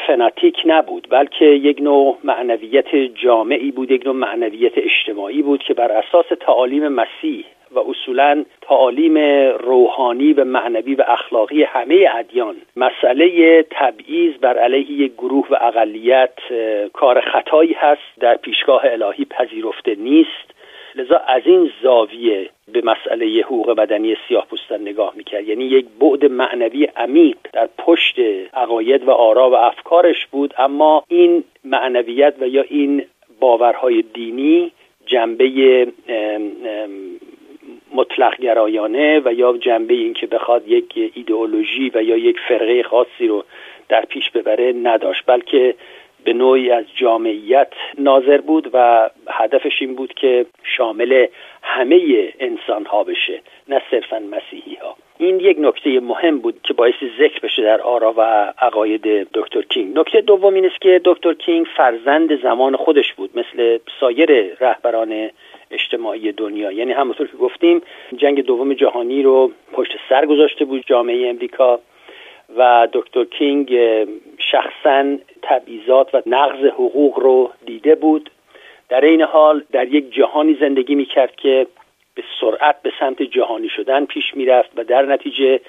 فناتیک 0.07 0.57
نبود 0.65 1.07
بلکه 1.11 1.45
یک 1.45 1.81
نوع 1.81 2.19
معنویت 2.25 2.95
جامعی 2.95 3.71
بود 3.71 3.91
یک 3.91 4.07
نوع 4.07 4.15
معنویت 4.15 4.73
اجتماعی 4.77 5.43
بود 5.43 5.63
که 5.63 5.75
بر 5.75 5.93
اساس 5.93 6.27
تعالیم 6.41 6.89
مسیح 6.89 7.45
و 7.75 7.79
اصولا 7.79 8.45
تعالیم 8.61 9.19
روحانی 9.59 10.33
و 10.33 10.45
معنوی 10.45 10.95
و 10.95 11.05
اخلاقی 11.09 11.63
همه 11.63 12.09
ادیان 12.15 12.57
مسئله 12.77 13.63
تبعیض 13.71 14.35
بر 14.37 14.59
علیه 14.59 14.91
یک 14.91 15.13
گروه 15.13 15.47
و 15.51 15.57
اقلیت 15.61 16.39
کار 16.93 17.21
خطایی 17.21 17.73
هست 17.73 18.21
در 18.21 18.35
پیشگاه 18.35 18.83
الهی 18.85 19.25
پذیرفته 19.25 19.95
نیست. 19.95 20.53
لذا 20.95 21.17
از 21.29 21.43
این 21.45 21.71
زاویه 21.83 22.51
به 22.73 22.83
مسئله 22.85 23.41
حقوق 23.41 23.71
بدنی 23.71 24.17
سیاه 24.29 24.47
پوستان 24.47 24.81
نگاه 24.81 25.13
می‌کرد. 25.17 25.49
یعنی 25.49 25.65
یک 25.65 25.87
بعد 26.01 26.25
معنوی 26.25 26.85
عمیق 26.85 27.37
در 27.53 27.69
پشت 27.79 28.19
عقاید 28.55 29.09
و 29.09 29.11
آرا 29.11 29.51
و 29.51 29.55
افکارش 29.55 30.27
بود 30.27 30.55
اما 30.59 31.05
این 31.09 31.45
معنویت 31.65 32.35
و 32.41 32.49
یا 32.49 32.63
این 32.63 33.05
باورهای 33.41 34.03
دینی 34.03 34.73
جنبه 35.07 35.87
مطلق 37.95 38.37
گرایانه 38.41 39.23
و 39.25 39.33
یا 39.33 39.57
جنبه 39.57 39.95
این 39.95 40.15
که 40.15 40.27
بخواد 40.27 40.69
یک 40.69 41.13
ایدئولوژی 41.15 41.91
و 41.95 42.03
یا 42.03 42.17
یک 42.17 42.37
فرقه 42.49 42.83
خاصی 42.83 43.27
رو 43.27 43.45
در 43.89 44.05
پیش 44.05 44.31
ببره 44.31 44.73
نداشت 44.83 45.23
بلکه 45.27 45.75
به 46.25 46.33
نوعی 46.33 46.71
از 46.71 46.85
جامعیت 46.95 47.73
ناظر 47.99 48.41
بود 48.41 48.71
و 48.73 49.11
هدفش 49.29 49.73
این 49.81 49.95
بود 49.95 50.15
که 50.15 50.47
شامل 50.77 51.27
همه 51.63 52.29
انسان 52.41 52.85
ها 52.85 53.05
بشه 53.05 53.41
نه 53.69 53.83
صرفا 53.91 54.19
مسیحی 54.19 54.75
ها 54.75 54.97
این 55.19 55.41
یک 55.41 55.57
نکته 55.61 56.01
مهم 56.01 56.39
بود 56.39 56.61
که 56.63 56.75
باعث 56.75 56.95
ذکر 57.19 57.41
بشه 57.41 57.63
در 57.63 57.81
آرا 57.81 58.15
و 58.17 58.53
عقاید 58.59 59.29
دکتر 59.35 59.63
کینگ. 59.63 59.99
نکته 59.99 60.21
دوم 60.21 60.55
این 60.55 60.67
است 60.67 60.81
که 60.81 61.01
دکتر 61.05 61.33
کینگ 61.33 61.67
فرزند 61.77 62.43
زمان 62.43 62.77
خودش 62.77 63.13
بود 63.15 63.31
مثل 63.39 63.79
سایر 64.01 64.55
رهبران 64.61 65.31
اجتماعی 65.71 66.33
دنیا. 66.33 66.73
یعنی 66.73 66.93
همونطور 66.93 67.27
که 67.27 67.37
گفتیم 67.37 67.83
جنگ 68.17 68.45
دوم 68.45 68.75
جهانی 68.75 69.23
رو 69.23 69.53
پشت 69.73 69.93
سر 70.09 70.27
گذاشته 70.27 70.65
بود 70.65 70.85
جامعه 70.87 71.29
امریکا 71.29 71.81
و 72.57 72.89
دکتر 72.93 73.25
کینگ 73.25 73.79
شخصا 74.53 75.17
تبعیضات 75.43 76.15
و 76.15 76.23
نقض 76.27 76.65
حقوق 76.65 77.19
رو 77.19 77.51
دیده 77.67 77.95
بود. 77.95 78.31
در 78.89 79.01
این 79.01 79.23
حال 79.23 79.63
در 79.73 79.89
یک 79.89 80.15
جهانی 80.15 80.57
زندگی 80.61 80.95
می 80.95 81.05
کرد 81.05 81.37
که 81.37 81.67
به 82.15 82.23
سرعت 82.41 82.83
به 82.83 82.93
سمت 83.01 83.23
جهانی 83.23 83.69
شدن 83.69 84.05
پیش 84.05 84.35
می‌رفت 84.35 84.71
و 84.77 84.85
در 84.85 85.03
نتیجه 85.03 85.61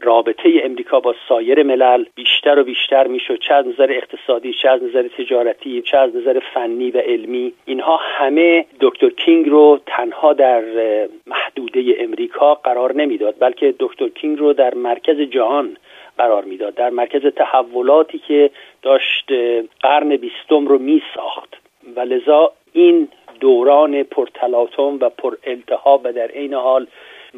رابطه 0.00 0.60
امریکا 0.64 1.00
با 1.00 1.14
سایر 1.28 1.62
ملل 1.62 2.04
بیشتر 2.14 2.58
و 2.58 2.64
بیشتر 2.64 3.06
می‌شد. 3.06 3.38
چه 3.38 3.54
از 3.54 3.66
نظر 3.66 3.90
اقتصادی 3.90 4.52
چه 4.52 4.68
از 4.68 4.82
نظر 4.82 5.08
تجارتی 5.08 5.82
چه 5.82 5.98
از 5.98 6.16
نظر 6.16 6.40
فنی 6.54 6.90
و 6.90 6.98
علمی. 6.98 7.52
اینها 7.64 7.96
همه 8.02 8.66
دکتر 8.80 9.08
کینگ 9.08 9.48
رو 9.48 9.80
تنها 9.86 10.32
در 10.32 10.62
محدوده 11.26 11.96
امریکا 11.98 12.54
قرار 12.54 12.94
نمی‌داد 12.94 13.34
بلکه 13.40 13.74
دکتر 13.78 14.08
کینگ 14.08 14.38
رو 14.38 14.52
در 14.52 14.74
مرکز 14.74 15.20
جهان 15.20 15.76
قرار 16.18 16.44
می‌داد. 16.44 16.74
در 16.74 16.90
مرکز 16.90 17.22
تحولاتی 17.26 18.18
که 18.18 18.50
داشت 18.82 19.32
قرن 19.80 20.16
بیستم 20.16 20.66
رو 20.66 20.78
می 20.78 21.02
ساخت 21.14 21.56
و 21.96 22.00
لذا 22.00 22.52
این 22.72 23.08
دوران 23.40 24.02
پرتلاطم 24.02 24.98
و 25.00 25.08
پر 25.08 25.36
التهاب 25.46 26.00
و 26.04 26.12
در 26.12 26.26
عین 26.26 26.54
حال 26.54 26.86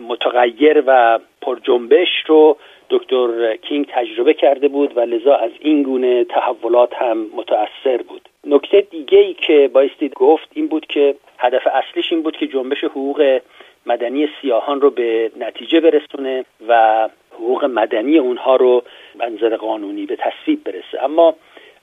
متغیر 0.08 0.82
و 0.86 1.18
پر 1.42 1.58
جنبش 1.62 2.08
رو 2.26 2.56
دکتر 2.90 3.56
کینگ 3.56 3.86
تجربه 3.92 4.34
کرده 4.34 4.68
بود 4.68 4.96
و 4.96 5.00
لذا 5.00 5.34
از 5.34 5.50
این 5.60 5.82
گونه 5.82 6.24
تحولات 6.24 6.94
هم 6.94 7.26
متأثر 7.36 8.02
بود. 8.08 8.28
نکته 8.46 8.80
دیگه 8.80 9.18
ای 9.18 9.34
که 9.34 9.70
بایستی 9.72 10.08
گفت 10.08 10.48
این 10.54 10.66
بود 10.66 10.86
که 10.86 11.14
هدف 11.38 11.66
اصلیش 11.66 12.12
این 12.12 12.22
بود 12.22 12.36
که 12.36 12.46
جنبش 12.46 12.84
حقوق 12.84 13.40
مدنی 13.86 14.28
سیاهان 14.40 14.80
رو 14.80 14.90
به 14.90 15.30
نتیجه 15.36 15.80
برسونه 15.80 16.44
و 16.68 17.08
حقوق 17.38 17.64
مدنی 17.64 18.18
اونها 18.18 18.56
رو 18.56 18.82
منظر 19.14 19.56
قانونی 19.56 20.06
به 20.06 20.16
تصویب 20.16 20.64
برسه. 20.64 21.04
اما 21.04 21.34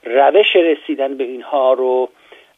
روش 0.04 0.56
رسیدن 0.56 1.16
به 1.16 1.24
اینها 1.24 1.72
رو 1.72 2.08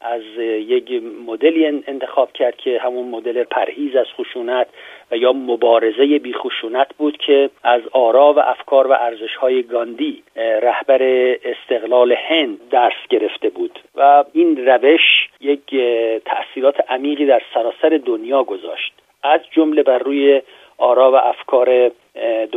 از 0.01 0.23
یک 0.69 1.03
مدلی 1.27 1.67
انتخاب 1.67 2.33
کرد 2.33 2.57
که 2.57 2.81
همون 2.81 3.09
مدل 3.09 3.45
پرهیز 3.45 3.97
از 3.97 4.07
خشونت 4.17 4.67
و 5.11 5.17
یا 5.17 5.33
مبارزه 5.33 6.19
بی 6.19 6.33
خشونت 6.33 6.95
بود 6.99 7.17
که 7.17 7.51
از 7.63 7.83
آرا 7.93 8.33
و 8.33 8.39
افکار 8.39 8.87
و 8.87 8.93
ارزش 8.93 9.37
های 9.37 9.63
گاندی 9.63 10.23
رهبر 10.37 11.03
استقلال 11.45 12.13
هند 12.13 12.59
درس 12.71 13.09
گرفته 13.11 13.49
بود. 13.49 13.79
و 13.95 14.25
این 14.33 14.67
روش 14.67 15.29
یک 15.41 15.75
تأثیرات 16.25 16.91
عمیقی 16.91 17.27
در 17.27 17.43
سراسر 17.55 18.01
دنیا 18.07 18.43
گذاشت. 18.43 18.93
از 19.23 19.41
جمله 19.51 19.83
بر 19.83 19.99
روی 19.99 20.43
آرا 20.79 21.13
و 21.13 21.15
افکار 21.15 21.91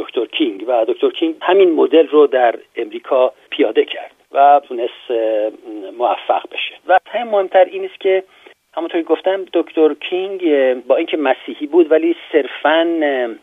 دکتر 0.01 0.25
کینگ 0.25 0.63
و 0.67 0.85
دکتر 0.87 1.09
کینگ 1.09 1.35
همین 1.41 1.71
مدل 1.71 2.07
رو 2.07 2.27
در 2.27 2.55
امریکا 2.75 3.33
پیاده 3.49 3.85
کرد 3.85 4.11
و 4.31 4.61
تونست 4.67 5.11
موفق 5.97 6.43
بشه. 6.51 6.73
و 6.87 6.99
مهمتر 7.25 7.65
این 7.65 7.85
است 7.85 7.99
که 7.99 8.23
همونطور 8.73 9.01
که 9.01 9.07
گفتم 9.07 9.45
دکتر 9.53 9.93
کینگ 9.93 10.73
با 10.87 10.95
اینکه 10.95 11.17
مسیحی 11.17 11.67
بود 11.67 11.91
ولی 11.91 12.15
صرفا 12.31 12.83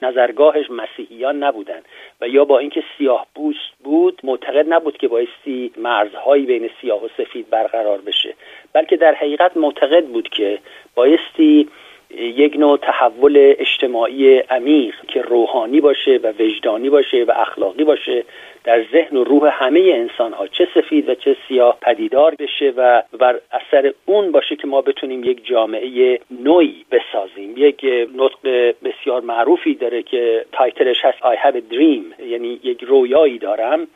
نظرگاهش 0.02 0.70
مسیحیان 0.70 1.42
نبودن 1.42 1.80
و 2.20 2.28
یا 2.28 2.44
با 2.44 2.58
اینکه 2.58 2.84
سیاه 2.98 3.26
بوست 3.34 3.70
بود 3.84 4.20
معتقد 4.24 4.66
نبود 4.68 4.96
که 4.96 5.08
بایستی 5.08 5.72
مرزهایی 5.76 6.46
بین 6.46 6.70
سیاه 6.80 7.04
و 7.04 7.08
سفید 7.16 7.50
برقرار 7.50 7.98
بشه. 7.98 8.34
بلکه 8.72 8.96
در 8.96 9.14
حقیقت 9.14 9.56
معتقد 9.56 10.04
بود 10.04 10.28
که 10.28 10.58
بایستی 10.94 11.68
یک 12.18 12.56
نوع 12.56 12.78
تحول 12.78 13.54
اجتماعی 13.58 14.38
عمیق 14.38 14.94
که 15.08 15.22
روحانی 15.22 15.80
باشه 15.80 16.20
و 16.22 16.32
وجدانی 16.38 16.90
باشه 16.90 17.24
و 17.24 17.32
اخلاقی 17.36 17.84
باشه 17.84 18.24
در 18.64 18.84
ذهن 18.92 19.16
و 19.16 19.24
روح 19.24 19.64
همه 19.64 19.80
انسان 19.80 20.32
ها 20.32 20.46
چه 20.46 20.68
سفید 20.74 21.08
و 21.08 21.14
چه 21.14 21.36
سیاه 21.48 21.78
پدیدار 21.82 22.34
بشه 22.38 22.72
و 22.76 23.02
بر 23.18 23.40
اثر 23.52 23.92
اون 24.06 24.32
باشه 24.32 24.56
که 24.56 24.66
ما 24.66 24.82
بتونیم 24.82 25.24
یک 25.24 25.46
جامعه 25.46 26.20
نوعی 26.42 26.84
بسازیم. 26.90 27.54
یک 27.56 27.86
نطق 28.16 28.74
بسیار 28.84 29.20
معروفی 29.20 29.74
داره 29.74 30.02
که 30.02 30.44
تایتلش 30.52 31.04
هست 31.04 31.18
I 31.18 31.36
have 31.46 31.56
a 31.56 31.74
dream. 31.74 32.22
یعنی 32.22 32.60
یک 32.62 32.84
رویایی 32.84 33.38
دارم 33.38 33.86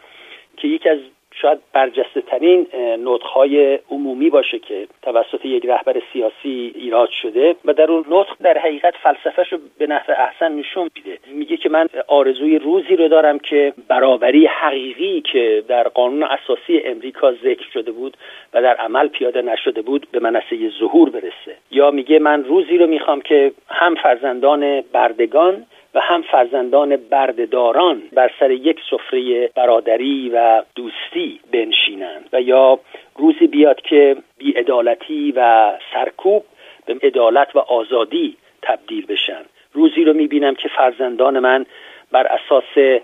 که 0.57 0.69
یکی 0.69 0.89
از 0.89 0.99
شاید 1.35 1.59
برجسته 1.73 2.21
ترین 2.21 2.67
نطقهای 3.05 3.79
عمومی 3.91 4.31
باشه 4.31 4.59
که 4.59 4.87
توسط 5.03 5.45
یک 5.45 5.67
رهبر 5.67 6.03
سیاسی 6.13 6.73
ایراد 6.75 7.09
شده 7.11 7.57
و 7.65 7.73
در 7.73 7.91
اون 7.91 8.05
نطق 8.09 8.37
در 8.43 8.59
حقیقت 8.59 8.95
فلسفهش 9.03 9.53
رو 9.53 9.59
به 9.79 9.87
نحو 9.87 10.13
احسن 10.19 10.53
نشون 10.53 10.91
میده. 10.97 11.19
میگه 11.27 11.57
که 11.57 11.69
من 11.69 11.87
آرزوی 12.07 12.59
روزی 12.59 12.97
رو 12.97 13.09
دارم 13.09 13.39
که 13.39 13.73
برابری 13.89 14.47
حقیقی 14.47 15.21
که 15.21 15.65
در 15.69 15.89
قانون 15.89 16.23
اساسی 16.23 16.79
امریکا 16.85 17.33
ذکر 17.33 17.71
شده 17.73 17.93
بود 17.93 18.17
و 18.55 18.63
در 18.63 18.75
عمل 18.75 19.09
پیاده 19.09 19.43
نشده 19.43 19.83
بود 19.83 20.07
به 20.13 20.21
منصه 20.21 20.71
ظهور 20.81 21.11
برسه. 21.11 21.57
یا 21.71 21.91
میگه 21.91 22.19
من 22.19 22.45
روزی 22.45 22.79
رو 22.79 22.87
می‌خوام 22.87 23.21
که 23.21 23.53
هم 23.69 23.95
فرزندان 23.95 24.81
بردگان 24.81 25.67
و 25.95 26.01
هم 26.01 26.23
فرزندان 26.23 26.97
بردهداران 26.97 28.03
بر 28.13 28.31
سر 28.41 28.51
یک 28.51 28.81
سفره 28.91 29.51
برادری 29.55 30.31
و 30.35 30.63
دوستی 30.75 31.41
بنشینند 31.53 32.29
و 32.33 32.41
یا 32.41 32.79
روزی 33.17 33.47
بیاد 33.47 33.81
که 33.81 34.17
بیعدالتی 34.39 35.33
و 35.37 35.73
سرکوب 35.95 36.45
به 36.87 36.97
عدالت 37.03 37.57
و 37.57 37.59
آزادی 37.59 38.37
تبدیل 38.63 39.07
بشن. 39.07 39.43
روزی 39.73 40.05
رو 40.05 40.13
می‌بینم 40.13 40.55
که 40.55 40.69
فرزندان 40.69 41.39
من 41.39 41.67
بر 42.13 42.27
اساس 42.27 43.01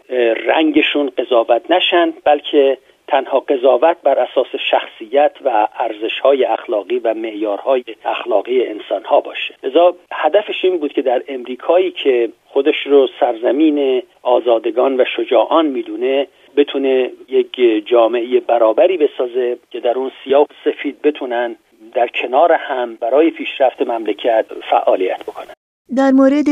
رنگشون 0.46 1.12
قضاوت 1.18 1.70
نشن 1.70 2.12
بلکه 2.24 2.78
تنها 3.08 3.40
قضاوت 3.40 3.96
بر 4.02 4.18
اساس 4.18 4.46
شخصیت 4.70 5.32
و 5.44 5.68
ارزشهای 5.78 6.44
اخلاقی 6.44 6.98
و 6.98 7.14
معیارهای 7.14 7.84
اخلاقی 8.04 8.66
انسانها 8.66 9.20
باشه. 9.20 9.54
لذا 9.62 9.94
هدفش 10.12 10.64
این 10.64 10.78
بود 10.78 10.92
که 10.92 11.02
در 11.02 11.22
امریکایی 11.28 11.90
که 11.90 12.28
خودش 12.46 12.86
رو 12.86 13.08
سرزمین 13.20 14.02
آزادگان 14.22 15.00
و 15.00 15.04
شجاعان 15.16 15.66
می‌دونه 15.66 16.26
بتونه 16.56 17.10
یک 17.28 17.86
جامعه 17.86 18.40
برابری 18.40 18.96
بسازه 18.96 19.58
که 19.70 19.80
در 19.80 19.98
اون 19.98 20.10
سیاه 20.24 20.42
و 20.42 20.46
سفید 20.64 21.02
بتونن 21.02 21.56
در 21.94 22.08
کنار 22.08 22.52
هم 22.52 22.96
برای 22.96 23.30
پیشرفت 23.30 23.82
مملکت 23.82 24.46
فعالیت 24.70 25.22
بکنن. 25.22 25.54
در 25.96 26.10
مورد 26.10 26.46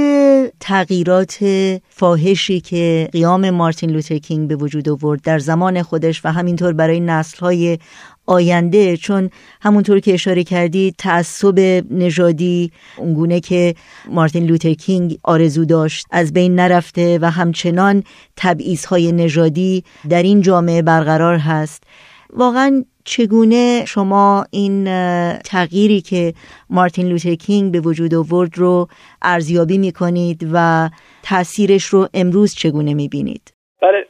تغییرات 0.61 1.45
فاحشی 1.89 2.61
که 2.61 3.09
قیام 3.13 3.51
مارتین 3.51 3.91
لوتر 3.91 4.19
کینگ 4.19 4.49
به 4.49 4.57
وجود 4.57 4.89
آورد 4.89 5.23
در 5.23 5.39
زمان 5.39 5.83
خودش 5.83 6.25
و 6.25 6.33
همینطور 6.33 6.73
برای 6.73 7.01
نسلهای 7.01 7.79
آینده 8.27 8.97
چون 8.97 9.31
همونطور 9.61 10.01
که 10.01 10.15
اشاره 10.15 10.45
کردی 10.45 10.95
تعصب 10.99 11.59
نژادی 11.91 12.73
اونگونه 12.97 13.41
که 13.41 13.75
مارتین 14.11 14.47
لوتر 14.47 14.75
کینگ 14.75 15.19
آرزو 15.23 15.65
داشت 15.65 16.07
از 16.11 16.33
بین 16.33 16.55
نرفته 16.55 17.19
و 17.23 17.31
همچنان 17.31 18.03
تبعیض 18.37 18.93
نژادی 18.93 19.85
در 20.09 20.23
این 20.23 20.41
جامعه 20.41 20.83
برقرار 20.83 21.39
هست. 21.39 21.83
واقعا 22.33 22.85
چگونه 23.05 23.85
شما 23.89 24.45
این 24.51 24.85
تغییری 25.39 26.01
که 26.01 26.33
مارتین 26.71 27.09
لوتر 27.09 27.35
کینگ 27.35 27.73
به 27.73 27.81
وجود 27.81 28.15
آورد 28.15 28.59
رو 28.59 28.89
ارزیابی 29.23 29.79
می 29.79 29.93
کنید 29.93 30.51
و 30.53 30.89
تاثیرش 31.23 31.85
رو 31.85 32.09
امروز 32.15 32.55
چگونه 32.55 32.95
می 32.95 33.09
بینید؟ 33.09 33.53
بله 33.83 34.07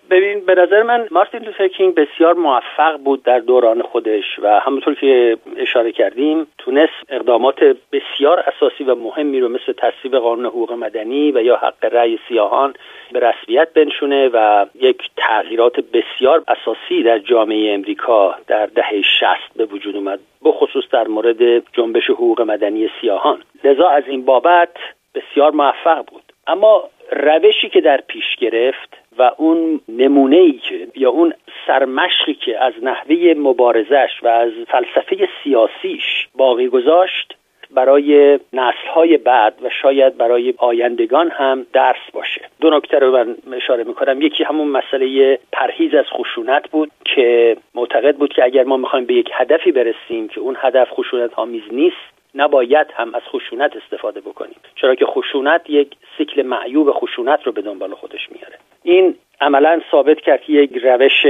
به 0.47 0.55
نظر 0.55 0.83
من 0.83 1.09
مارتین 1.11 1.43
لوتر 1.43 1.69
کینگ 1.69 1.95
بسیار 1.95 2.35
موفق 2.35 2.97
بود 2.97 3.23
در 3.23 3.39
دوران 3.39 3.83
خودش 3.83 4.39
و 4.43 4.61
همونطور 4.61 4.95
که 4.95 5.37
اشاره 5.57 5.93
کردیم 5.93 6.47
تونست 6.59 6.93
اقدامات 7.09 7.77
بسیار 7.93 8.41
اساسی 8.41 8.85
و 8.85 8.95
مهمی 8.95 9.41
رو 9.41 9.49
مثل 9.49 9.73
تصویب 9.73 10.17
قانون 10.17 10.47
حقوق 10.47 10.73
مدنی 10.73 11.33
و 11.33 11.43
یا 11.43 11.57
حق 11.57 11.85
رأی 11.85 12.19
سیاهان 12.29 12.75
به 13.13 13.21
رسمیت 13.21 13.73
بنشونه 13.75 14.29
و 14.29 14.67
یک 14.75 15.11
تغییرات 15.17 15.81
بسیار 15.81 16.45
اساسی 16.49 17.03
در 17.03 17.19
جامعه 17.19 17.75
امریکا 17.75 18.35
در 18.47 18.67
دهه 18.67 19.03
شست 19.03 19.57
به 19.57 19.65
وجود 19.65 19.97
اومد 19.97 20.21
بخصوص 20.45 20.85
در 20.93 21.09
مورد 21.09 21.59
جنبش 21.73 22.11
حقوق 22.11 22.41
مدنی 22.41 22.91
سیاهان. 23.01 23.43
لذا 23.65 23.89
از 23.89 24.03
این 24.07 24.25
بابت 24.25 24.77
بسیار 25.15 25.53
موفق 25.53 26.05
بود. 26.07 26.23
اما 26.47 26.85
روشی 27.13 27.69
که 27.69 27.81
در 27.81 28.01
پیش 28.09 28.37
گرفت 28.39 29.06
و 29.18 29.31
اون 29.37 29.81
نمونه 29.88 30.37
ای 30.37 30.52
که 30.52 30.88
یا 30.96 31.11
اون 31.11 31.33
سرمشقی 31.66 32.35
که 32.35 32.64
از 32.64 32.72
نحوه 32.83 33.35
مبارزش 33.37 34.11
و 34.22 34.29
از 34.29 34.52
فلسفه 34.68 35.29
سیاسیش 35.44 36.29
باقی 36.35 36.68
گذاشت 36.68 37.37
برای 37.70 38.40
نسلهای 38.52 39.16
بعد 39.16 39.55
و 39.62 39.70
شاید 39.83 40.16
برای 40.16 40.55
آیندگان 40.59 41.31
هم 41.31 41.66
درس 41.72 42.11
باشه. 42.12 42.40
دو 42.61 42.70
نکته 42.70 42.98
رو 42.98 43.12
من 43.12 43.37
اشاره 43.52 43.85
می‌کنم. 43.85 44.22
یکی 44.22 44.44
همون 44.44 44.68
مسئله 44.68 45.38
پرهیز 45.52 45.94
از 45.94 46.05
خشونت 46.05 46.70
بود 46.70 46.90
که 47.05 47.57
معتقد 47.74 48.16
بود 48.16 48.33
که 48.33 48.44
اگر 48.44 48.64
ما 48.64 48.76
می‌خوایم 48.76 49.05
به 49.05 49.14
یک 49.14 49.31
هدفی 49.33 49.72
برسیم 49.72 50.29
که 50.29 50.40
اون 50.40 50.57
هدف 50.61 50.90
خشونت 50.90 51.38
آمیز 51.38 51.62
نیست 51.72 52.15
نباید 52.37 52.87
هم 52.94 53.14
از 53.14 53.22
خشونت 53.22 53.77
استفاده 53.77 54.20
بکنیم. 54.20 54.57
چرا 54.75 54.94
که 54.94 55.07
خشونت 55.07 55.70
یک 55.70 55.96
سیکل 56.18 56.42
معیوب 56.42 56.90
خشونت 56.92 57.42
رو 57.42 57.53
به 57.53 57.62
دنبال 57.62 57.94
خودش 57.94 58.29
میاره. 58.31 58.59
این 58.83 59.14
عملا 59.40 59.81
ثابت 59.90 60.20
کرد 60.20 60.42
که 60.42 60.53
یک 60.53 60.70
روش 60.83 61.27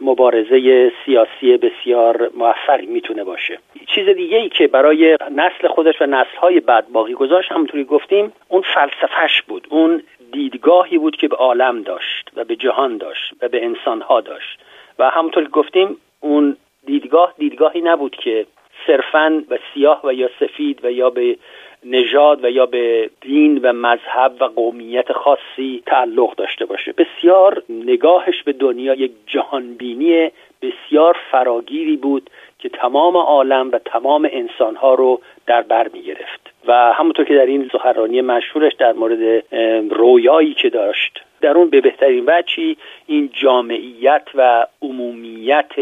مبارزه 0.00 0.92
سیاسی 1.04 1.56
بسیار 1.56 2.30
موفقی 2.34 2.86
می‌تونه 2.86 3.24
باشه. 3.24 3.58
چیز 3.86 4.08
دیگه 4.08 4.36
ای 4.36 4.48
که 4.48 4.66
برای 4.66 5.16
نسل 5.30 5.68
خودش 5.68 6.02
و 6.02 6.06
نسلهای 6.06 6.60
بعد 6.60 6.88
باقی 6.88 7.14
گذاشت 7.14 7.52
همونطوری 7.52 7.84
گفتیم 7.84 8.32
اون 8.48 8.62
فلسفهش 8.74 9.42
بود. 9.42 9.66
اون 9.70 10.02
دیدگاهی 10.32 10.98
بود 10.98 11.16
که 11.16 11.28
به 11.28 11.36
عالم 11.36 11.82
داشت 11.82 12.30
و 12.36 12.44
به 12.44 12.56
جهان 12.56 12.96
داشت 12.96 13.32
و 13.42 13.48
به 13.48 13.64
انسانها 13.64 14.20
داشت. 14.20 14.58
و 14.98 15.10
همونطور 15.10 15.44
که 15.44 15.50
گفتیم 15.50 15.96
اون 16.20 16.56
دیدگاه 16.86 17.34
دیدگاهی 17.38 17.80
نبود 17.80 18.16
که 18.16 18.46
صرفا 18.88 19.44
و 19.50 19.58
سیاه 19.74 20.00
و 20.04 20.12
یا 20.12 20.30
سفید 20.40 20.84
و 20.84 20.92
یا 20.92 21.10
به 21.10 21.36
نژاد 21.84 22.44
و 22.44 22.50
یا 22.50 22.66
به 22.66 23.10
دین 23.20 23.58
و 23.62 23.72
مذهب 23.72 24.32
و 24.40 24.44
قومیت 24.44 25.12
خاصی 25.12 25.82
تعلق 25.86 26.34
داشته 26.34 26.64
باشه. 26.64 26.94
بسیار 26.98 27.62
نگاهش 27.68 28.42
به 28.42 28.52
دنیا 28.52 28.94
یک 28.94 29.12
جهانبینی 29.26 30.30
بسیار 30.62 31.16
فراگیری 31.30 31.96
بود 31.96 32.30
که 32.58 32.68
تمام 32.68 33.16
عالم 33.16 33.70
و 33.72 33.78
تمام 33.78 34.28
انسانها 34.32 34.94
رو 34.94 35.20
در 35.46 35.62
بر 35.62 35.88
می 35.92 36.02
گرفت 36.02 36.50
و 36.66 36.92
همونطور 36.92 37.24
که 37.24 37.34
در 37.34 37.46
این 37.46 37.70
سخنرانی 37.72 38.20
مشهورش 38.20 38.74
در 38.74 38.92
مورد 38.92 39.44
رویایی 39.90 40.54
که 40.54 40.68
داشت 40.68 41.24
در 41.40 41.56
اون 41.56 41.70
به 41.70 41.80
بهترین 41.80 42.24
وجهی 42.26 42.76
این 43.06 43.30
جامعیت 43.32 44.22
و 44.34 44.66
عمومیت 44.82 45.72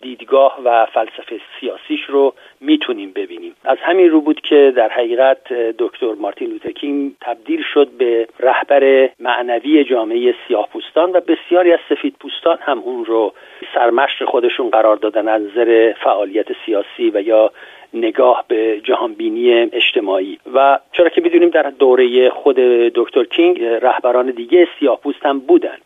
دیدگاه 0.00 0.60
و 0.64 0.86
فلسفه 0.86 1.40
سیاسیش 1.60 2.04
رو 2.08 2.34
می‌تونیم 2.60 3.12
ببینیم. 3.12 3.54
از 3.64 3.78
همین 3.82 4.10
رو 4.10 4.20
بود 4.20 4.40
که 4.40 4.72
در 4.76 4.88
حقیقت 4.88 5.52
دکتر 5.52 6.14
مارتین 6.14 6.50
لوترکینگ 6.50 7.12
تبدیل 7.20 7.62
شد 7.74 7.88
به 7.98 8.28
رهبر 8.40 9.10
معنوی 9.20 9.84
جامعه 9.84 10.34
سیاه 10.48 10.68
پوستان 10.72 11.12
و 11.12 11.20
بسیاری 11.20 11.72
از 11.72 11.78
سفید 11.88 12.14
پوستان 12.20 12.58
هم 12.60 12.78
اون 12.78 13.04
رو 13.04 13.32
سرمشق 13.74 14.24
خودشون 14.24 14.70
قرار 14.70 14.96
دادن 14.96 15.28
از 15.28 15.42
نظر 15.42 15.92
فعالیت 16.04 16.46
سیاسی 16.66 17.10
و 17.14 17.20
یا 17.20 17.52
نگاه 17.94 18.44
به 18.48 18.80
جهانبینی 18.84 19.52
اجتماعی. 19.52 20.38
و 20.54 20.78
چرا 20.92 21.08
که 21.08 21.20
می‌دونیم 21.20 21.48
در 21.48 21.62
دوره 21.62 22.30
خود 22.30 22.56
دکتر 22.94 23.24
کینگ 23.24 23.62
رهبران 23.62 24.30
دیگه 24.30 24.68
سیاه 24.78 25.00
پوست 25.00 25.26
هم 25.26 25.38
بودن. 25.38 25.78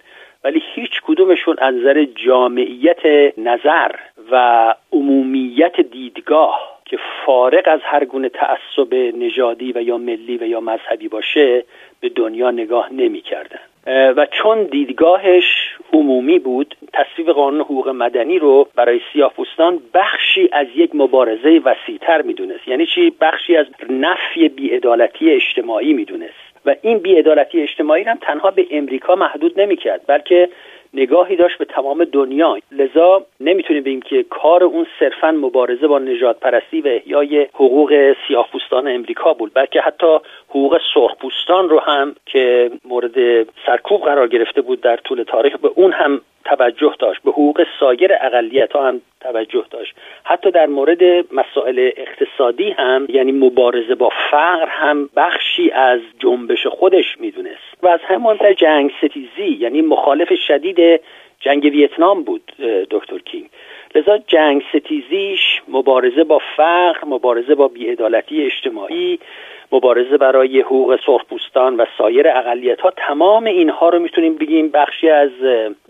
ولی 0.45 0.63
هیچ 0.75 0.91
کدومشون 1.07 1.57
از 1.59 1.75
نظر 1.75 2.05
جامعیت 2.05 3.07
نظر 3.39 3.91
و 4.31 4.75
عمومیت 4.93 5.81
دیدگاه 5.81 6.79
که 6.85 6.99
فارغ 7.27 7.63
از 7.67 7.81
هر 7.83 8.05
گونه 8.05 8.29
تعصب 8.29 8.95
نژادی 8.95 9.73
و 9.73 9.83
یا 9.83 9.99
ملی 9.99 10.37
و 10.37 10.47
یا 10.47 10.61
مذهبی 10.61 11.09
باشه 11.09 11.65
به 12.01 12.09
دنیا 12.09 12.51
نگاه 12.51 12.93
نمی‌کردن. 12.93 13.61
و 13.89 14.27
چون 14.31 14.63
دیدگاهش 14.65 15.45
عمومی 15.93 16.39
بود 16.39 16.77
تصویب 16.93 17.31
قانون 17.31 17.61
حقوق 17.61 17.89
مدنی 17.89 18.39
رو 18.39 18.69
برای 18.75 19.01
سیاه 19.13 19.33
پوستان 19.33 19.81
بخشی 19.95 20.49
از 20.53 20.67
یک 20.77 20.91
مبارزه 20.95 21.61
وسیعتر 21.65 22.23
می‌دونست. 22.23 22.69
یعنی 22.69 22.87
چی؟ 22.87 23.13
بخشی 23.21 23.57
از 23.57 23.67
نفی 23.91 24.49
بیعدالتی 24.49 25.31
اجتماعی 25.31 25.93
می‌دونست. 25.93 26.49
و 26.67 26.75
این 26.83 26.99
بیعدالتی 26.99 27.63
اجتماعی 27.63 28.03
هم 28.03 28.19
تنها 28.21 28.51
به 28.51 28.67
امریکا 28.71 29.15
محدود 29.15 29.61
نمی‌کرد 29.61 30.01
بلکه 30.07 30.49
نگاهی 30.95 31.37
داشت 31.37 31.59
به 31.59 31.65
تمام 31.65 32.05
دنیا. 32.05 32.59
لذا 32.73 33.27
نمی‌تونیم 33.41 33.83
بگیم 33.83 34.01
که 34.01 34.23
کار 34.23 34.65
اون 34.65 34.87
صرفا 34.99 35.31
مبارزه 35.31 35.87
با 35.87 35.99
نجات 35.99 36.41
پرستی 36.41 36.81
و 36.81 36.89
احیای 36.89 37.47
حقوق 37.55 38.15
سیاهپوستان 38.29 38.89
امریکا 38.89 39.33
بود 39.33 39.51
بلکه 39.55 39.81
حتی 39.81 40.19
حقوق 40.49 40.81
سرخپوستان 40.95 41.69
رو 41.69 41.81
هم 41.81 42.15
که 42.27 42.71
مورد 42.85 43.47
سرکوب 43.67 44.03
قرار 44.03 44.29
گرفته 44.29 44.61
بود 44.61 44.81
در 44.81 44.97
طول 44.97 45.23
تاریخ 45.23 45.57
به 45.57 45.71
اون 45.75 45.93
هم 45.93 46.21
توجه 46.45 46.95
داشت 46.99 47.23
به 47.23 47.31
حقوق 47.31 47.67
سایر 47.81 48.13
اقلیت 48.21 48.73
ها 48.73 48.89
هم 48.89 49.01
توجه 49.21 49.65
داشت. 49.71 49.95
حتی 50.25 50.51
در 50.51 50.67
مورد 50.67 51.03
مسائل 51.33 51.91
اقتصادی 51.97 52.71
هم 52.71 53.07
یعنی 53.09 53.33
مبارزه 53.33 53.95
با 53.95 54.11
فقر 54.31 54.69
هم 54.69 55.09
بخشی 55.17 55.71
از 55.71 56.01
جنبش 56.19 56.67
خودش 56.67 57.21
می‌دونست. 57.21 57.69
و 57.83 57.89
از 57.89 58.01
همون 58.03 58.37
در 58.37 58.53
جنگ 58.53 58.91
ستیزی 58.99 59.57
یعنی 59.61 59.83
مخالف 59.83 60.35
شدید 60.47 60.78
جنگ 61.41 61.65
ویتنام 61.65 62.23
بود 62.23 62.53
دکتر 62.91 63.19
کینگ. 63.19 63.49
لذا 63.95 64.19
جنگ 64.19 64.63
ستیزیش 64.69 65.41
مبارزه 65.69 66.25
با 66.25 66.41
فقر 66.57 67.05
مبارزه 67.07 67.55
با 67.55 67.69
بیعدالتی 67.69 68.43
اجتماعی 68.43 69.19
مبارزه 69.73 70.17
برای 70.17 70.61
حقوق 70.61 70.99
سرخپوستان 71.07 71.77
و 71.77 71.85
سایر 71.99 72.29
اقلیت 72.29 72.81
ها 72.81 72.93
تمام 72.97 73.45
اینها 73.45 73.89
رو 73.89 73.99
می‌تونیم 73.99 74.35
بگیم 74.35 74.69
بخشی 74.69 75.11
از 75.11 75.31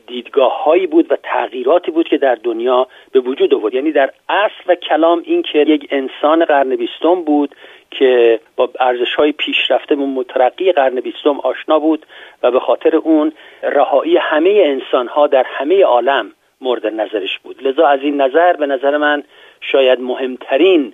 دیدگاه 0.09 0.65
هایی 0.65 0.87
بود 0.87 1.13
و 1.13 1.17
تغییراتی 1.23 1.91
بود 1.91 2.09
که 2.09 2.19
در 2.19 2.35
دنیا 2.35 2.87
به 3.13 3.21
وجود 3.21 3.55
آورد. 3.55 3.75
یعنی 3.75 3.93
در 3.93 4.11
اصل 4.29 4.65
و 4.67 4.75
کلام 4.75 5.23
این 5.25 5.43
که 5.43 5.59
یک 5.59 5.89
انسان 5.91 6.45
قرن 6.45 6.77
بیستم 6.77 7.23
بود 7.23 7.55
که 7.91 8.41
با 8.57 8.71
ارزش 8.81 9.15
های 9.15 9.33
پیشرفته 9.33 9.95
و 9.95 10.07
مترقی 10.07 10.73
قرن 10.73 11.01
بیستم 11.01 11.41
آشنا 11.41 11.79
بود 11.79 12.07
و 12.43 12.51
به 12.51 12.61
خاطر 12.61 12.97
اون 12.97 13.33
رهایی 13.63 14.17
همه 14.17 14.63
انسان 14.65 15.09
ها 15.09 15.27
در 15.27 15.47
همه 15.47 15.85
عالم 15.85 16.33
مورد 16.61 16.87
نظرش 16.87 17.39
بود. 17.39 17.67
لذا 17.67 17.87
از 17.87 18.01
این 18.03 18.21
نظر 18.21 18.53
به 18.53 18.67
نظر 18.67 18.97
من 18.97 19.23
شاید 19.61 20.01
مهمترین 20.01 20.93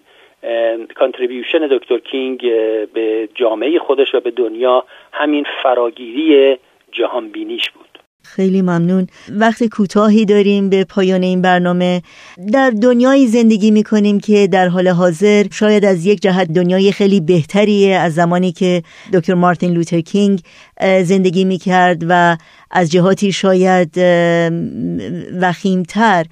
کانتریبیوشن 0.95 1.67
دکتر 1.67 1.99
کینگ 1.99 2.41
به 2.93 3.29
جامعه 3.35 3.79
خودش 3.79 4.15
و 4.15 4.21
به 4.21 4.31
دنیا 4.31 4.85
همین 5.13 5.47
فراگیری 5.63 6.59
جهانبینیش 6.93 7.71
بود. 7.71 7.94
خیلی 8.25 8.63
ممنون 8.63 9.07
وقت 9.31 9.65
کوتاهی 9.65 10.25
داریم 10.25 10.69
به 10.69 10.85
پایان 10.85 11.23
این 11.23 11.43
برنامه 11.43 12.03
در 12.53 12.71
دنیایی 12.71 13.29
زندگی 13.29 13.71
می 13.71 13.83
کنیم 13.83 14.21
که 14.21 14.47
در 14.47 14.69
حال 14.69 14.89
حاضر 14.89 15.47
شاید 15.53 15.85
از 15.85 16.07
یک 16.07 16.21
جهت 16.21 16.53
دنیای 16.53 16.93
خیلی 16.93 17.21
بهتریه 17.21 17.97
از 17.97 18.15
زمانی 18.15 18.53
که 18.53 18.83
دکتر 19.13 19.35
مارتین 19.35 19.73
لوتر 19.73 20.01
کینگ 20.01 20.43
زندگی 21.05 21.45
می 21.45 21.59
کرد 21.59 22.03
و 22.09 22.37
از 22.71 22.91
جهاتی 22.91 23.33
شاید 23.33 23.99
وخیمتر 25.41 26.27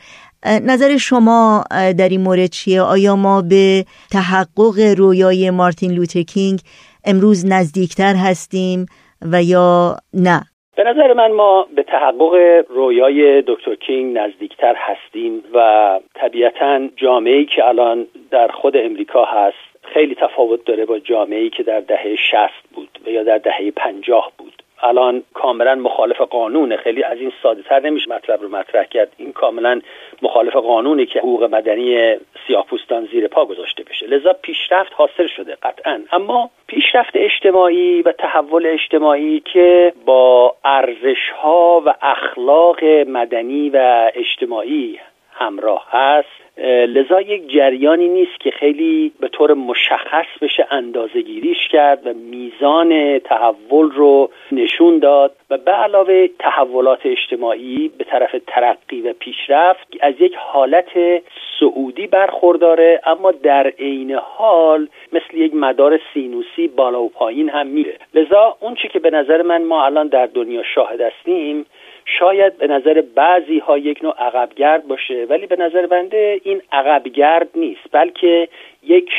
نظر 0.47 0.97
شما 0.97 1.65
در 1.71 2.09
این 2.09 2.21
مورد 2.21 2.51
چیه؟ 2.51 2.83
آیا 2.83 3.17
ما 3.17 3.43
به 3.43 3.87
تحقق 4.11 4.95
رویای 4.99 5.51
مارتین 5.51 5.93
لوتر 5.93 6.23
کینگ 6.23 6.61
امروز 7.05 7.47
نزدیکتر 7.47 8.15
هستیم 8.17 8.87
و 9.23 9.43
یا 9.43 9.97
نه؟ 10.15 10.52
به 10.77 10.85
نظر 10.85 11.13
من 11.13 11.33
ما 11.33 11.67
به 11.77 11.83
تحقق 11.83 12.65
رویای 12.69 13.43
دکتر 13.47 13.75
کینگ 13.75 14.19
نزدیکتر 14.19 14.75
هستیم 14.75 15.45
و 15.55 16.01
طبیعتا 16.15 16.89
جامعه 16.97 17.45
که 17.45 17.69
الان 17.69 18.07
در 18.31 18.49
خود 18.49 18.77
امریکا 18.77 19.25
هست 19.25 19.73
خیلی 19.83 20.15
تفاوت 20.15 20.65
داره 20.65 20.85
با 20.85 20.99
جامعه 20.99 21.49
که 21.51 21.63
در 21.63 21.81
دهه 21.81 22.17
60 22.17 22.39
بود 22.75 22.99
و 23.07 23.11
یا 23.11 23.23
در 23.23 23.39
دهه 23.39 23.71
50 23.71 24.33
بود. 24.39 24.62
الان 24.83 25.23
کاملا 25.35 25.75
مخالف 25.75 26.21
قانونه. 26.21 26.77
خیلی 26.77 27.03
از 27.03 27.18
این 27.18 27.33
ساده 27.42 27.62
تر 27.62 27.81
نمیشه 27.81 28.11
مطلب 28.11 28.42
رو 28.42 28.49
مطرح 28.49 28.85
کرد. 28.85 29.12
این 29.16 29.33
کاملا 29.33 29.81
مخالف 30.23 30.57
قانونی 30.57 31.07
که 31.07 31.18
حقوق 31.18 31.45
مدنی 31.45 32.16
سیاهپوستان 32.47 33.09
زیر 33.12 33.29
پا 33.29 33.45
گذاشته 33.45 33.83
بشه. 33.83 34.07
لذا 34.07 34.33
پیشرفت 34.33 34.92
حاصل 34.95 35.27
شده 35.27 35.57
قطعا. 35.62 36.01
اما 36.12 36.51
پیشرفت 36.66 37.12
اجتماعی 37.14 38.03
و 38.03 38.12
تحول 38.12 38.66
اجتماعی 38.66 39.40
که 39.40 39.92
با 40.05 40.55
ارزش 40.64 41.31
ها 41.42 41.83
و 41.87 41.95
اخلاق 42.03 42.85
مدنی 42.85 43.71
و 43.71 44.11
اجتماعی 44.14 45.01
همراه 45.33 45.87
هست. 45.90 46.42
لذا 46.87 47.21
یک 47.21 47.53
جریانی 47.53 48.09
نیست 48.09 48.40
که 48.40 48.51
خیلی 48.51 49.12
به 49.21 49.29
طور 49.29 49.55
مشخص 49.55 50.27
بشه 50.42 50.66
اندازه 50.71 51.21
گیریش 51.21 51.68
کرد 51.68 52.07
و 52.07 52.12
میزان 52.12 53.18
تحول 53.18 53.90
رو 53.90 54.31
نشون 54.53 54.99
داد 54.99 55.35
و 55.51 55.59
به 55.59 55.73
علاوه 55.73 56.29
تحولات 56.38 57.01
اجتماعی 57.05 57.90
به 57.99 58.05
طرف 58.05 58.37
ترقی 58.47 59.01
و 59.01 59.12
پیشرفت 59.12 59.87
از 60.01 60.14
یک 60.21 60.35
حالت 60.37 61.23
سعودی 61.61 62.07
برخورداره 62.07 63.01
اما 63.07 63.31
در 63.31 63.66
عین 63.66 64.14
حال 64.14 64.88
مثل 65.12 65.37
یک 65.37 65.55
مدار 65.55 66.01
سینوسی 66.14 66.68
بالا 66.68 67.03
و 67.03 67.09
پایین 67.09 67.49
هم 67.49 67.66
میره. 67.66 67.97
لذا 68.14 68.57
اون 68.61 68.75
چی 68.75 68.88
که 68.88 68.99
به 68.99 69.11
نظر 69.11 69.42
من 69.42 69.62
ما 69.62 69.85
الان 69.85 70.09
در 70.09 70.27
دنیا 70.27 70.62
شاهد 70.75 71.01
هستیم 71.01 71.66
شاید 72.05 72.59
به 72.59 72.67
نظر 72.67 73.03
بعضی 73.15 73.59
ها 73.59 73.79
یک 73.79 74.05
نوع 74.05 74.15
عقبگرد 74.19 74.87
باشه 74.87 75.27
ولی 75.29 75.47
به 75.47 75.57
نظر 75.57 75.87
بنده 75.87 76.41
این 76.45 76.62
عقبگرد 76.73 77.49
نیست 77.55 77.81
بلکه 77.93 78.49
یک 78.83 79.11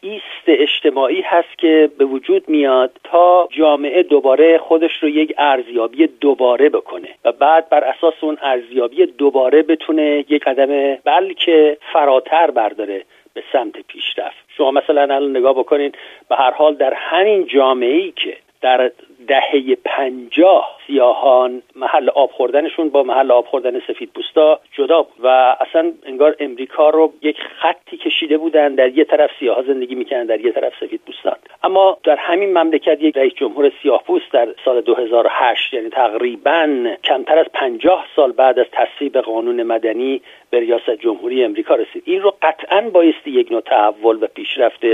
ایست 0.00 0.46
اجتماعی 0.46 1.20
هست 1.20 1.58
که 1.58 1.90
به 1.98 2.04
وجود 2.04 2.48
میاد 2.48 2.90
تا 3.04 3.48
جامعه 3.50 4.02
دوباره 4.02 4.58
خودش 4.58 5.02
رو 5.02 5.08
یک 5.08 5.34
ارزیابی 5.38 6.06
دوباره 6.06 6.68
بکنه 6.68 7.08
و 7.24 7.32
بعد 7.32 7.68
بر 7.68 7.84
اساس 7.84 8.14
اون 8.20 8.38
ارزیابی 8.42 9.06
دوباره 9.06 9.62
بتونه 9.62 10.24
یک 10.28 10.44
قدم 10.44 10.94
بلکه 11.04 11.76
فراتر 11.92 12.50
برداره 12.50 13.04
به 13.34 13.42
سمت 13.52 13.80
پیشرفت. 13.88 14.36
شما 14.56 14.70
مثلا 14.70 15.02
الان 15.02 15.36
نگاه 15.36 15.54
بکنید 15.54 15.98
به 16.28 16.36
هر 16.36 16.50
حال 16.50 16.74
در 16.74 16.94
همین 16.94 17.46
جامعه 17.46 17.94
ای 17.94 18.12
که 18.16 18.36
در 18.60 18.90
دهه 19.28 19.74
پنجاه 19.84 20.76
سیاهان 20.86 21.62
محل 21.76 22.08
آب 22.08 22.30
خوردنشون 22.30 22.88
با 22.88 23.02
محل 23.02 23.30
آب 23.30 23.46
خوردن 23.46 23.80
سفید 23.80 24.10
پوستا 24.14 24.60
جدا 24.72 25.02
بود 25.02 25.24
و 25.24 25.56
اصلا 25.60 25.92
انگار 26.06 26.36
امریکا 26.40 26.90
رو 26.90 27.12
یک 27.22 27.36
خطی 27.60 27.96
کشیده 27.96 28.38
بودن 28.38 28.74
در 28.74 28.88
یه 28.88 29.04
طرف 29.04 29.30
سیاه 29.38 29.62
زندگی 29.62 29.94
می‌کنن 29.94 30.26
در 30.26 30.40
یه 30.40 30.52
طرف 30.52 30.72
سفید 30.80 31.00
پوستان. 31.06 31.36
اما 31.62 31.98
در 32.04 32.16
همین 32.16 32.58
مملکت 32.58 33.02
یک 33.02 33.16
رئیس 33.16 33.32
جمهور 33.34 33.72
سیاه 33.82 34.02
پوست 34.02 34.32
در 34.32 34.48
سال 34.64 34.80
2008 34.80 35.74
یعنی 35.74 35.88
تقریبا 35.88 36.86
کمتر 37.04 37.38
از 37.38 37.46
پنجاه 37.54 38.06
سال 38.16 38.32
بعد 38.32 38.58
از 38.58 38.66
تصویب 38.72 39.18
قانون 39.18 39.62
مدنی 39.62 40.22
به 40.50 40.60
ریاست 40.60 40.90
جمهوری 40.90 41.44
امریکا 41.44 41.74
رسید. 41.74 42.02
این 42.06 42.22
رو 42.22 42.34
قطعا 42.42 42.90
بایستی 42.92 43.30
یک 43.30 43.52
نوع 43.52 43.60
تحول 43.60 44.22
و 44.22 44.26
پیشرفت 44.26 44.84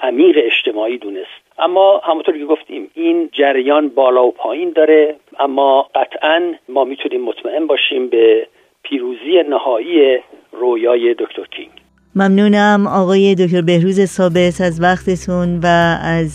عمیق 0.00 0.38
اجتماعی 0.38 0.98
دونست. 0.98 1.43
اما 1.58 2.00
همونطور 2.04 2.38
که 2.38 2.44
گفتیم 2.44 2.90
این 2.94 3.30
جریان 3.32 3.88
بالا 3.88 4.24
و 4.24 4.32
پایین 4.32 4.72
داره 4.76 5.16
اما 5.40 5.82
قطعا 5.94 6.52
ما 6.68 6.84
می‌تونیم 6.84 7.24
مطمئن 7.24 7.66
باشیم 7.66 8.08
به 8.08 8.46
پیروزی 8.82 9.42
نهایی 9.50 10.18
رویای 10.52 11.14
دکتر 11.14 11.44
کینگ. 11.56 11.70
ممنونم 12.16 12.86
آقای 12.86 13.34
دکتر 13.34 13.62
بهروز 13.62 14.04
ثابت 14.04 14.60
از 14.60 14.82
وقتتون 14.82 15.60
و 15.62 15.96
از 16.04 16.32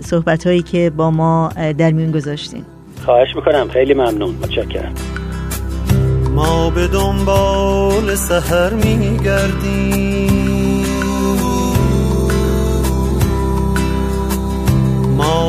صحبت 0.00 0.46
هایی 0.46 0.62
که 0.62 0.90
با 0.96 1.10
ما 1.10 1.48
در 1.78 1.90
میون 1.90 2.10
گذاشتین. 2.10 2.62
خواهش 3.04 3.36
می‌کنم. 3.36 3.68
خیلی 3.68 3.94
ممنون. 3.94 4.30
متشکرم. 4.30 4.94
ما 6.34 6.70
به 6.70 6.86
دنبال 6.86 8.14
سهر 8.14 8.74
میگردیم. 8.74 10.39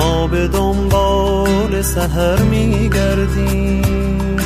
ما 0.00 0.26
به 0.26 0.48
دنبال 0.48 1.82
سهر 1.82 2.42
میگردیم. 2.42 4.36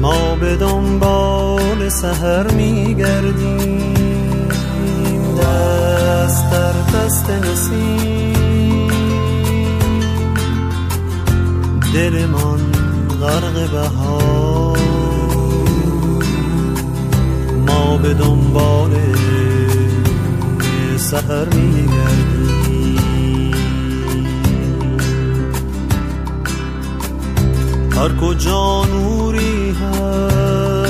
ما 0.00 0.36
به 0.36 0.56
دنبال 0.56 1.88
سهر 1.88 2.50
میگردیم. 2.50 3.94
دست 5.38 6.50
در 6.50 6.72
دست 6.72 7.30
نسیم. 7.30 8.88
دلمان 11.94 12.60
غرق 13.20 13.70
بهار. 13.70 14.78
ما 17.66 17.96
به 17.96 18.14
دنبال 18.14 18.90
سهر 21.14 21.48
میگردیم 21.54 22.98
هر 27.96 28.12
کجا 28.20 28.84
نوری 28.84 29.70
هست 29.70 30.82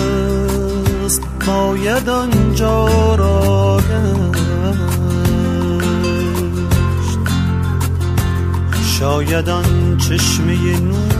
باید 1.46 2.08
آنجا 2.08 3.14
را 3.14 3.80
گشت. 3.80 3.88
شاید 8.98 9.48
آن 9.48 9.98
چشمه 9.98 10.80
نور 10.80 11.14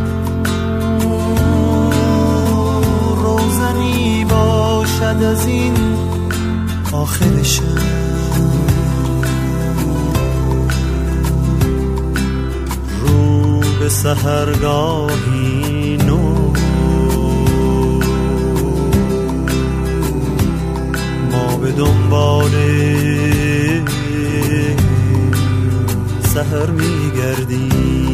روزنی 3.17 4.25
باشد 4.25 5.23
از 5.23 5.47
این 5.47 5.75
آخر 6.93 7.43
رو 7.43 8.04
به 13.85 13.91
سهرگاهی 13.91 15.57
نو 15.97 16.53
ما 21.33 21.57
به 21.57 21.73
دنبال 21.73 22.51
سهر 26.35 26.71
میگردیم. 26.71 28.14